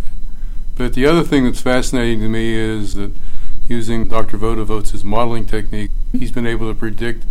But 0.76 0.94
the 0.94 1.06
other 1.06 1.22
thing 1.22 1.44
that's 1.44 1.60
fascinating 1.60 2.20
to 2.20 2.28
me 2.28 2.54
is 2.54 2.94
that 2.94 3.12
using 3.68 4.08
Dr. 4.08 4.36
Vodovotz's 4.36 5.04
modeling 5.04 5.46
technique, 5.46 5.90
he's 6.12 6.32
been 6.32 6.46
able 6.46 6.72
to 6.72 6.78
predict 6.78 7.24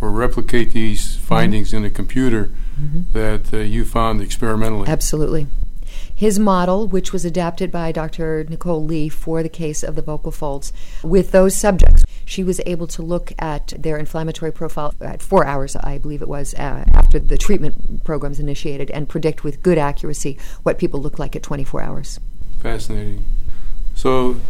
or 0.00 0.10
replicate 0.10 0.72
these 0.72 1.16
findings 1.16 1.68
mm-hmm. 1.68 1.78
in 1.78 1.84
a 1.84 1.90
computer 1.90 2.50
mm-hmm. 2.80 3.02
that 3.12 3.52
uh, 3.52 3.58
you 3.58 3.84
found 3.84 4.20
experimentally. 4.20 4.88
Absolutely. 4.88 5.46
His 6.14 6.38
model, 6.38 6.86
which 6.88 7.12
was 7.12 7.24
adapted 7.24 7.70
by 7.70 7.92
Dr. 7.92 8.44
Nicole 8.48 8.82
Li 8.82 9.08
for 9.08 9.42
the 9.42 9.48
case 9.50 9.82
of 9.82 9.96
the 9.96 10.02
vocal 10.02 10.32
folds, 10.32 10.72
with 11.02 11.30
those 11.30 11.54
subjects, 11.54 12.04
she 12.24 12.42
was 12.42 12.60
able 12.66 12.86
to 12.88 13.02
look 13.02 13.32
at 13.38 13.74
their 13.78 13.98
inflammatory 13.98 14.50
profile 14.50 14.94
at 15.00 15.22
four 15.22 15.46
hours, 15.46 15.76
I 15.76 15.98
believe 15.98 16.22
it 16.22 16.28
was, 16.28 16.54
uh, 16.54 16.84
after 16.94 17.18
the 17.18 17.36
treatment 17.36 18.02
programs 18.04 18.40
initiated, 18.40 18.90
and 18.90 19.08
predict 19.08 19.44
with 19.44 19.62
good 19.62 19.78
accuracy 19.78 20.38
what 20.62 20.78
people 20.78 21.00
look 21.00 21.18
like 21.18 21.36
at 21.36 21.42
24 21.42 21.82
hours. 21.82 22.18
Fascinating. 22.66 23.24
So, 23.94 24.40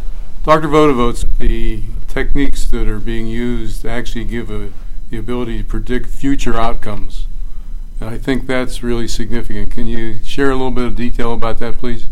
Dr. 0.43 0.67
Vodovotz, 0.69 1.23
the 1.37 1.83
techniques 2.07 2.65
that 2.71 2.87
are 2.87 2.97
being 2.97 3.27
used 3.27 3.85
actually 3.85 4.25
give 4.25 4.49
a 4.49 4.71
the 5.11 5.19
ability 5.19 5.59
to 5.59 5.63
predict 5.63 6.07
future 6.09 6.55
outcomes. 6.55 7.27
And 8.01 8.09
I 8.09 8.17
think 8.17 8.47
that's 8.47 8.81
really 8.81 9.07
significant. 9.07 9.69
Can 9.69 9.85
you 9.85 10.17
share 10.23 10.49
a 10.49 10.55
little 10.55 10.71
bit 10.71 10.85
of 10.85 10.95
detail 10.95 11.31
about 11.31 11.59
that, 11.59 11.77
please? 11.77 12.07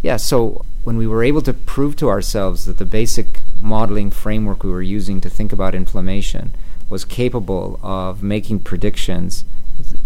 Yeah, 0.00 0.16
so 0.16 0.64
when 0.84 0.96
we 0.96 1.06
were 1.06 1.22
able 1.22 1.42
to 1.42 1.52
prove 1.52 1.94
to 1.96 2.08
ourselves 2.08 2.64
that 2.64 2.78
the 2.78 2.86
basic 2.86 3.42
modeling 3.60 4.10
framework 4.10 4.64
we 4.64 4.70
were 4.70 4.80
using 4.80 5.20
to 5.20 5.28
think 5.28 5.52
about 5.52 5.74
inflammation 5.74 6.54
was 6.88 7.04
capable 7.04 7.78
of 7.82 8.22
making 8.22 8.60
predictions, 8.60 9.44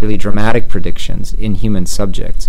really 0.01 0.17
dramatic 0.17 0.69
predictions, 0.69 1.33
in 1.35 1.55
human 1.55 1.87
subjects, 1.87 2.49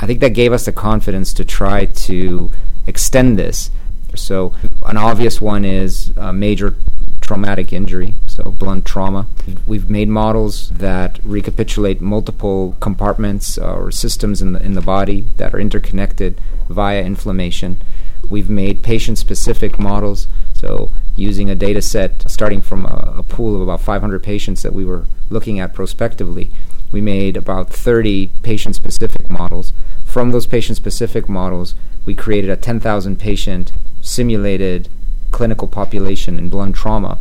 I 0.00 0.06
think 0.06 0.20
that 0.20 0.30
gave 0.30 0.52
us 0.52 0.64
the 0.64 0.72
confidence 0.72 1.32
to 1.34 1.44
try 1.44 1.86
to 1.86 2.52
extend 2.86 3.38
this. 3.38 3.70
So, 4.14 4.54
an 4.86 4.96
obvious 4.96 5.40
one 5.40 5.64
is 5.64 6.12
a 6.16 6.32
major 6.32 6.76
traumatic 7.20 7.72
injury, 7.72 8.14
so 8.26 8.44
blunt 8.44 8.84
trauma. 8.86 9.26
We've 9.66 9.90
made 9.90 10.08
models 10.08 10.70
that 10.70 11.18
recapitulate 11.22 12.00
multiple 12.00 12.76
compartments 12.80 13.58
or 13.58 13.90
systems 13.90 14.40
in 14.40 14.52
the, 14.54 14.62
in 14.62 14.74
the 14.74 14.80
body 14.80 15.26
that 15.36 15.54
are 15.54 15.60
interconnected 15.60 16.40
via 16.68 17.02
inflammation. 17.02 17.82
We've 18.30 18.48
made 18.48 18.82
patient 18.82 19.18
specific 19.18 19.78
models, 19.78 20.26
so 20.54 20.92
using 21.16 21.50
a 21.50 21.54
data 21.54 21.82
set 21.82 22.30
starting 22.30 22.62
from 22.62 22.86
a, 22.86 23.16
a 23.18 23.22
pool 23.22 23.54
of 23.54 23.60
about 23.60 23.82
500 23.82 24.22
patients 24.22 24.62
that 24.62 24.72
we 24.72 24.84
were 24.84 25.04
looking 25.28 25.60
at 25.60 25.74
prospectively. 25.74 26.50
We 26.90 27.00
made 27.00 27.36
about 27.36 27.70
30 27.70 28.30
patient 28.42 28.74
specific 28.74 29.30
models. 29.30 29.72
From 30.04 30.30
those 30.30 30.46
patient 30.46 30.76
specific 30.76 31.28
models, 31.28 31.74
we 32.06 32.14
created 32.14 32.50
a 32.50 32.56
10,000 32.56 33.18
patient 33.18 33.72
simulated 34.00 34.88
clinical 35.30 35.68
population 35.68 36.38
in 36.38 36.48
blunt 36.48 36.74
trauma. 36.76 37.18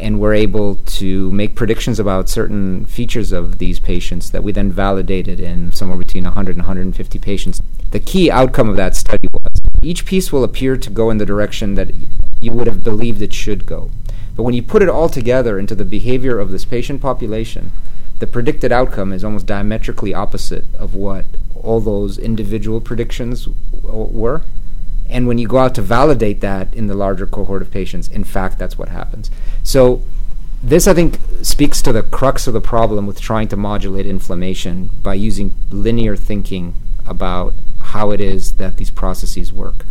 And 0.00 0.18
we're 0.18 0.34
able 0.34 0.76
to 0.76 1.30
make 1.30 1.54
predictions 1.54 2.00
about 2.00 2.28
certain 2.28 2.84
features 2.86 3.30
of 3.30 3.58
these 3.58 3.78
patients 3.78 4.30
that 4.30 4.42
we 4.42 4.50
then 4.50 4.72
validated 4.72 5.38
in 5.38 5.70
somewhere 5.70 5.98
between 5.98 6.24
100 6.24 6.56
and 6.56 6.66
150 6.66 7.18
patients. 7.20 7.62
The 7.92 8.00
key 8.00 8.28
outcome 8.28 8.68
of 8.68 8.76
that 8.76 8.96
study 8.96 9.28
was 9.32 9.60
each 9.82 10.04
piece 10.04 10.32
will 10.32 10.42
appear 10.42 10.76
to 10.76 10.90
go 10.90 11.10
in 11.10 11.18
the 11.18 11.26
direction 11.26 11.74
that 11.74 11.92
you 12.40 12.50
would 12.50 12.66
have 12.66 12.82
believed 12.82 13.22
it 13.22 13.32
should 13.32 13.66
go. 13.66 13.90
But 14.34 14.42
when 14.42 14.54
you 14.54 14.62
put 14.62 14.82
it 14.82 14.88
all 14.88 15.08
together 15.08 15.58
into 15.58 15.74
the 15.76 15.84
behavior 15.84 16.40
of 16.40 16.50
this 16.50 16.64
patient 16.64 17.00
population, 17.00 17.70
the 18.24 18.30
predicted 18.30 18.72
outcome 18.72 19.12
is 19.12 19.22
almost 19.22 19.44
diametrically 19.44 20.14
opposite 20.14 20.64
of 20.78 20.94
what 20.94 21.26
all 21.54 21.78
those 21.78 22.16
individual 22.16 22.80
predictions 22.80 23.44
w- 23.82 24.06
were. 24.10 24.40
And 25.10 25.28
when 25.28 25.36
you 25.36 25.46
go 25.46 25.58
out 25.58 25.74
to 25.74 25.82
validate 25.82 26.40
that 26.40 26.72
in 26.72 26.86
the 26.86 26.94
larger 26.94 27.26
cohort 27.26 27.60
of 27.60 27.70
patients, 27.70 28.08
in 28.08 28.24
fact, 28.24 28.58
that's 28.58 28.78
what 28.78 28.88
happens. 28.88 29.30
So, 29.62 30.00
this, 30.62 30.88
I 30.88 30.94
think, 30.94 31.18
speaks 31.42 31.82
to 31.82 31.92
the 31.92 32.02
crux 32.02 32.46
of 32.46 32.54
the 32.54 32.62
problem 32.62 33.06
with 33.06 33.20
trying 33.20 33.48
to 33.48 33.58
modulate 33.58 34.06
inflammation 34.06 34.88
by 35.02 35.12
using 35.12 35.54
linear 35.68 36.16
thinking 36.16 36.72
about 37.04 37.52
how 37.92 38.10
it 38.10 38.22
is 38.22 38.52
that 38.52 38.78
these 38.78 38.90
processes 38.90 39.52
work. 39.52 39.84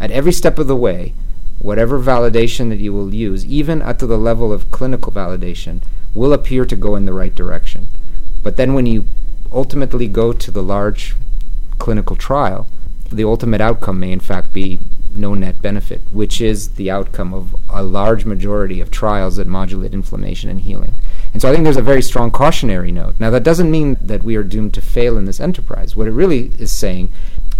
At 0.00 0.10
every 0.10 0.32
step 0.32 0.58
of 0.58 0.66
the 0.66 0.74
way, 0.74 1.14
whatever 1.60 2.00
validation 2.00 2.68
that 2.70 2.80
you 2.80 2.92
will 2.92 3.14
use, 3.14 3.46
even 3.46 3.80
at 3.80 4.00
the 4.00 4.06
level 4.18 4.52
of 4.52 4.72
clinical 4.72 5.12
validation, 5.12 5.82
will 6.16 6.32
appear 6.32 6.64
to 6.64 6.74
go 6.74 6.96
in 6.96 7.04
the 7.04 7.12
right 7.12 7.34
direction. 7.34 7.88
But 8.42 8.56
then 8.56 8.74
when 8.74 8.86
you 8.86 9.04
ultimately 9.52 10.08
go 10.08 10.32
to 10.32 10.50
the 10.50 10.62
large 10.62 11.14
clinical 11.78 12.16
trial, 12.16 12.66
the 13.10 13.24
ultimate 13.24 13.60
outcome 13.60 14.00
may 14.00 14.10
in 14.10 14.20
fact 14.20 14.52
be 14.52 14.80
no 15.14 15.34
net 15.34 15.62
benefit, 15.62 16.00
which 16.10 16.40
is 16.40 16.70
the 16.70 16.90
outcome 16.90 17.32
of 17.32 17.56
a 17.70 17.82
large 17.82 18.24
majority 18.24 18.80
of 18.80 18.90
trials 18.90 19.36
that 19.36 19.46
modulate 19.46 19.94
inflammation 19.94 20.50
and 20.50 20.60
healing. 20.62 20.94
And 21.32 21.40
so 21.40 21.48
I 21.48 21.52
think 21.52 21.64
there's 21.64 21.76
a 21.76 21.82
very 21.82 22.02
strong 22.02 22.30
cautionary 22.30 22.92
note. 22.92 23.14
Now, 23.18 23.30
that 23.30 23.42
doesn't 23.42 23.70
mean 23.70 23.96
that 24.00 24.22
we 24.22 24.36
are 24.36 24.42
doomed 24.42 24.74
to 24.74 24.80
fail 24.80 25.16
in 25.16 25.24
this 25.24 25.40
enterprise. 25.40 25.96
What 25.96 26.06
it 26.06 26.12
really 26.12 26.52
is 26.58 26.70
saying 26.70 27.10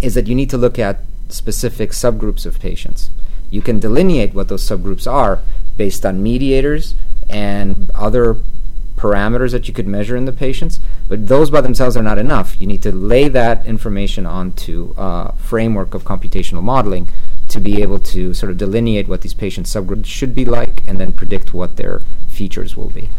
is 0.01 0.13
that 0.13 0.27
you 0.27 0.35
need 0.35 0.49
to 0.51 0.57
look 0.57 0.77
at 0.77 1.01
specific 1.29 1.91
subgroups 1.91 2.45
of 2.45 2.59
patients. 2.59 3.09
You 3.49 3.61
can 3.61 3.79
delineate 3.79 4.33
what 4.33 4.49
those 4.49 4.67
subgroups 4.67 5.11
are 5.11 5.39
based 5.77 6.05
on 6.05 6.23
mediators 6.23 6.95
and 7.29 7.91
other 7.93 8.37
parameters 8.97 9.51
that 9.51 9.67
you 9.67 9.73
could 9.73 9.87
measure 9.87 10.15
in 10.15 10.25
the 10.25 10.31
patients, 10.33 10.79
but 11.07 11.27
those 11.27 11.51
by 11.51 11.61
themselves 11.61 11.95
are 11.95 12.03
not 12.03 12.17
enough. 12.17 12.59
You 12.59 12.67
need 12.67 12.81
to 12.83 12.91
lay 12.91 13.29
that 13.29 13.65
information 13.65 14.25
onto 14.25 14.93
a 14.97 15.33
framework 15.37 15.93
of 15.93 16.03
computational 16.03 16.63
modeling 16.63 17.09
to 17.49 17.59
be 17.59 17.81
able 17.81 17.99
to 17.99 18.33
sort 18.33 18.51
of 18.51 18.57
delineate 18.57 19.07
what 19.07 19.21
these 19.21 19.33
patient 19.33 19.67
subgroups 19.67 20.05
should 20.05 20.35
be 20.35 20.45
like 20.45 20.83
and 20.87 20.99
then 20.99 21.13
predict 21.13 21.53
what 21.53 21.77
their 21.77 22.01
features 22.27 22.75
will 22.75 22.89
be. 22.89 23.09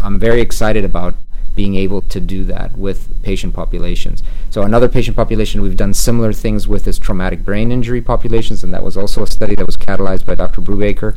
I'm 0.00 0.18
very 0.18 0.40
excited 0.40 0.84
about 0.84 1.14
being 1.54 1.74
able 1.74 2.02
to 2.02 2.20
do 2.20 2.44
that 2.44 2.76
with 2.76 3.22
patient 3.22 3.54
populations. 3.54 4.22
So 4.50 4.62
another 4.62 4.88
patient 4.88 5.16
population 5.16 5.60
we've 5.62 5.76
done 5.76 5.94
similar 5.94 6.32
things 6.32 6.66
with 6.66 6.86
is 6.86 6.98
traumatic 6.98 7.44
brain 7.44 7.70
injury 7.70 8.00
populations, 8.00 8.64
and 8.64 8.72
that 8.72 8.82
was 8.82 8.96
also 8.96 9.22
a 9.22 9.26
study 9.26 9.54
that 9.56 9.66
was 9.66 9.76
catalyzed 9.76 10.24
by 10.26 10.34
Dr. 10.34 10.60
Brubaker. 10.60 11.16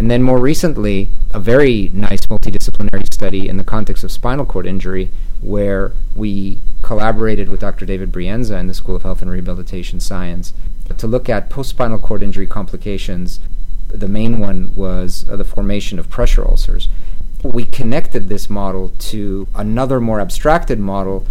And 0.00 0.10
then 0.10 0.22
more 0.22 0.40
recently, 0.40 1.10
a 1.34 1.38
very 1.38 1.90
nice 1.92 2.22
multidisciplinary 2.22 3.12
study 3.12 3.46
in 3.46 3.58
the 3.58 3.62
context 3.62 4.02
of 4.02 4.10
spinal 4.10 4.46
cord 4.46 4.64
injury, 4.64 5.10
where 5.42 5.92
we 6.16 6.58
collaborated 6.80 7.50
with 7.50 7.60
Dr. 7.60 7.84
David 7.84 8.10
Brienza 8.10 8.58
in 8.58 8.66
the 8.66 8.72
School 8.72 8.96
of 8.96 9.02
Health 9.02 9.20
and 9.20 9.30
Rehabilitation 9.30 10.00
Science 10.00 10.54
to 10.96 11.06
look 11.06 11.28
at 11.28 11.50
post 11.50 11.68
spinal 11.68 11.98
cord 11.98 12.22
injury 12.22 12.46
complications. 12.46 13.40
The 13.88 14.08
main 14.08 14.38
one 14.38 14.74
was 14.74 15.28
uh, 15.28 15.36
the 15.36 15.44
formation 15.44 15.98
of 15.98 16.08
pressure 16.08 16.48
ulcers. 16.48 16.88
We 17.44 17.66
connected 17.66 18.30
this 18.30 18.48
model 18.48 18.94
to 19.10 19.48
another 19.54 20.00
more 20.00 20.18
abstracted 20.18 20.78
model 20.80 21.26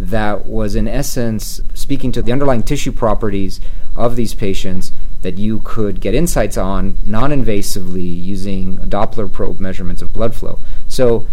that 0.00 0.46
was, 0.46 0.74
in 0.74 0.88
essence, 0.88 1.60
speaking 1.74 2.10
to 2.12 2.22
the 2.22 2.32
underlying 2.32 2.62
tissue 2.62 2.92
properties 2.92 3.60
of 3.94 4.16
these 4.16 4.32
patients 4.32 4.92
that 5.24 5.38
you 5.38 5.62
could 5.64 6.02
get 6.02 6.14
insights 6.14 6.58
on 6.58 6.98
non 7.04 7.30
invasively 7.30 8.22
using 8.22 8.76
Doppler 8.76 9.32
probe 9.32 9.58
measurements 9.58 10.02
of 10.02 10.12
blood 10.12 10.34
flow. 10.34 10.58
So, 10.86 11.26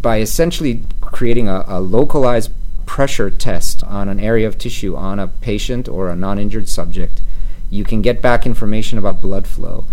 by 0.00 0.20
essentially 0.20 0.84
creating 1.00 1.48
a, 1.48 1.64
a, 1.66 1.80
localized 1.80 2.52
pressure 2.86 3.30
test 3.30 3.82
on 3.84 4.08
an 4.08 4.20
area 4.20 4.46
of 4.46 4.58
tissue 4.58 4.94
on 4.96 5.18
a 5.18 5.26
patient 5.26 5.88
or 5.88 6.08
a 6.08 6.14
non 6.14 6.38
injured 6.38 6.68
subject, 6.68 7.20
you 7.68 7.82
can 7.82 8.00
get 8.00 8.22
back 8.22 8.46
information 8.46 8.96
about 8.96 9.20
blood 9.20 9.48
flow. 9.48 9.86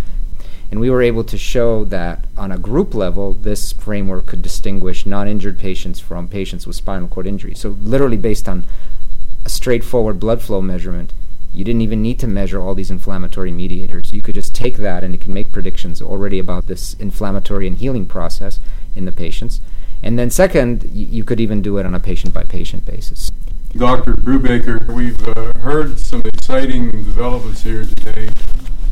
And 0.69 0.79
we 0.79 0.91
were 0.91 1.01
able 1.01 1.23
to 1.23 1.38
show 1.38 1.85
that 1.85 2.25
on 2.38 2.51
a 2.51 2.59
group 2.59 2.93
level, 2.93 3.33
this 3.33 3.73
framework 3.73 4.27
could 4.27 4.43
distinguish 4.43 5.07
non 5.07 5.27
injured 5.27 5.57
patients 5.57 5.99
from 5.99 6.27
patients 6.27 6.67
with 6.67 6.75
spinal 6.75 7.07
cord 7.07 7.25
injury. 7.25 7.55
So, 7.55 7.69
literally, 7.81 8.17
based 8.17 8.47
on 8.47 8.67
a 9.43 9.49
straightforward 9.49 10.19
blood 10.19 10.43
flow 10.43 10.62
measurement, 10.62 11.13
you 11.53 11.63
didn't 11.63 11.81
even 11.81 12.01
need 12.01 12.19
to 12.19 12.27
measure 12.27 12.62
all 12.62 12.75
these 12.75 12.91
inflammatory 12.91 13.51
mediators. 13.51 14.13
You 14.13 14.21
could 14.21 14.35
just 14.35 14.53
take 14.53 14.77
that 14.77 15.03
and 15.03 15.15
it 15.15 15.21
can 15.21 15.33
make 15.33 15.51
predictions 15.51 16.01
already 16.01 16.39
about 16.39 16.67
this 16.67 16.93
inflammatory 16.95 17.67
and 17.67 17.77
healing 17.77 18.05
process 18.05 18.59
in 18.95 19.05
the 19.05 19.12
patients. 19.12 19.59
And 20.03 20.17
then, 20.17 20.29
second, 20.29 20.83
y- 20.83 20.89
you 20.93 21.23
could 21.23 21.39
even 21.39 21.62
do 21.62 21.77
it 21.77 21.85
on 21.85 21.95
a 21.95 21.99
patient 21.99 22.33
by 22.33 22.43
patient 22.43 22.85
basis. 22.85 23.31
Dr. 23.75 24.13
Brubaker, 24.13 24.88
we've 24.88 25.27
uh, 25.27 25.51
heard 25.59 25.99
some 25.99 26.21
exciting 26.25 26.91
developments 26.91 27.63
here 27.63 27.83
today. 27.83 28.29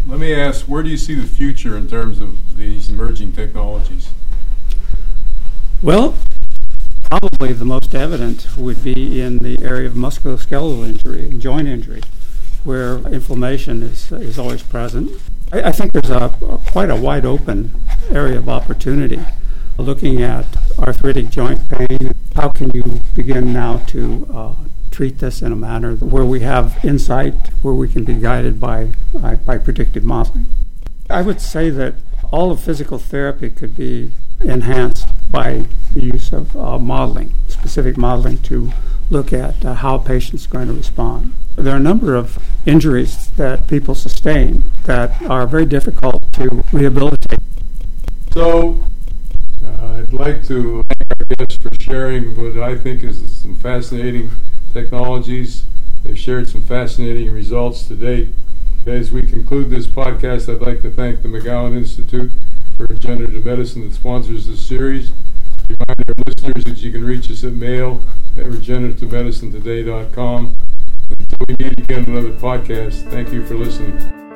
Let 0.07 0.19
me 0.19 0.33
ask, 0.33 0.65
where 0.65 0.83
do 0.83 0.89
you 0.89 0.97
see 0.97 1.15
the 1.15 1.27
future 1.27 1.77
in 1.77 1.87
terms 1.87 2.19
of 2.19 2.57
these 2.57 2.89
emerging 2.89 3.33
technologies? 3.33 4.09
Well, 5.81 6.15
probably 7.09 7.53
the 7.53 7.65
most 7.65 7.93
evident 7.93 8.57
would 8.57 8.83
be 8.83 9.21
in 9.21 9.37
the 9.37 9.61
area 9.61 9.87
of 9.87 9.93
musculoskeletal 9.93 10.87
injury 10.87 11.27
and 11.27 11.41
joint 11.41 11.67
injury 11.67 12.01
where 12.67 12.97
inflammation 13.07 13.81
is, 13.81 14.11
is 14.11 14.37
always 14.37 14.61
present. 14.61 15.09
I, 15.53 15.69
I 15.69 15.71
think 15.71 15.93
there's 15.93 16.09
a, 16.09 16.25
a, 16.25 16.59
quite 16.71 16.89
a 16.89 16.97
wide 16.97 17.25
open 17.25 17.73
area 18.11 18.37
of 18.37 18.49
opportunity 18.49 19.21
looking 19.77 20.21
at 20.21 20.45
arthritic 20.77 21.29
joint 21.29 21.69
pain. 21.69 22.13
How 22.35 22.49
can 22.49 22.69
you 22.73 23.01
begin 23.15 23.53
now 23.53 23.77
to 23.87 24.27
uh, 24.33 24.55
treat 24.91 25.19
this 25.19 25.41
in 25.41 25.53
a 25.53 25.55
manner 25.55 25.95
where 25.95 26.25
we 26.25 26.41
have 26.41 26.83
insight, 26.83 27.47
where 27.61 27.73
we 27.73 27.87
can 27.87 28.03
be 28.03 28.15
guided 28.15 28.59
by, 28.59 28.91
by, 29.13 29.35
by 29.35 29.57
predictive 29.57 30.03
modeling? 30.03 30.47
I 31.09 31.21
would 31.21 31.39
say 31.39 31.69
that 31.69 31.93
all 32.31 32.51
of 32.51 32.59
physical 32.59 32.97
therapy 32.97 33.49
could 33.49 33.77
be 33.77 34.11
enhanced 34.41 35.07
by 35.29 35.65
the 35.93 36.03
use 36.03 36.31
of 36.31 36.55
uh, 36.55 36.77
modeling, 36.77 37.33
specific 37.47 37.97
modeling 37.97 38.37
to 38.39 38.71
look 39.09 39.33
at 39.33 39.63
uh, 39.65 39.73
how 39.75 39.97
patient's 39.97 40.47
going 40.47 40.67
to 40.67 40.73
respond. 40.73 41.33
There 41.55 41.73
are 41.73 41.77
a 41.77 41.79
number 41.79 42.15
of 42.15 42.37
injuries 42.65 43.29
that 43.31 43.67
people 43.67 43.95
sustain 43.95 44.63
that 44.83 45.21
are 45.23 45.47
very 45.47 45.65
difficult 45.65 46.31
to 46.33 46.63
rehabilitate. 46.71 47.39
So, 48.33 48.85
uh, 49.65 49.97
I'd 49.97 50.13
like 50.13 50.45
to 50.47 50.83
thank 50.83 51.19
our 51.19 51.35
guests 51.35 51.63
for 51.63 51.69
sharing 51.79 52.35
what 52.35 52.61
I 52.61 52.77
think 52.77 53.03
is 53.03 53.37
some 53.37 53.55
fascinating 53.55 54.29
technologies. 54.73 55.63
They've 56.03 56.17
shared 56.17 56.47
some 56.47 56.61
fascinating 56.61 57.31
results 57.31 57.87
to 57.87 57.95
date. 57.95 58.33
As 58.85 59.11
we 59.11 59.23
conclude 59.23 59.69
this 59.69 59.87
podcast, 59.87 60.53
I'd 60.53 60.61
like 60.61 60.81
to 60.83 60.91
thank 60.91 61.21
the 61.21 61.27
McGowan 61.27 61.75
Institute 61.75 62.31
for 62.77 62.85
Regenerative 62.85 63.43
Medicine 63.43 63.83
that 63.83 63.93
sponsors 63.95 64.47
this 64.47 64.65
series. 64.65 65.11
Remind 65.67 66.03
our 66.07 66.13
listeners 66.27 66.63
that 66.65 66.77
you 66.77 66.91
can 66.91 67.03
reach 67.03 67.31
us 67.31 67.43
at 67.43 67.53
mail 67.53 68.03
at 68.37 68.45
regenerativemedicinetoday.com. 68.45 70.55
Until 71.19 71.39
we 71.47 71.55
meet 71.59 71.79
again 71.79 72.05
on 72.05 72.11
another 72.11 72.33
podcast, 72.33 73.09
thank 73.09 73.33
you 73.33 73.43
for 73.45 73.55
listening. 73.55 74.26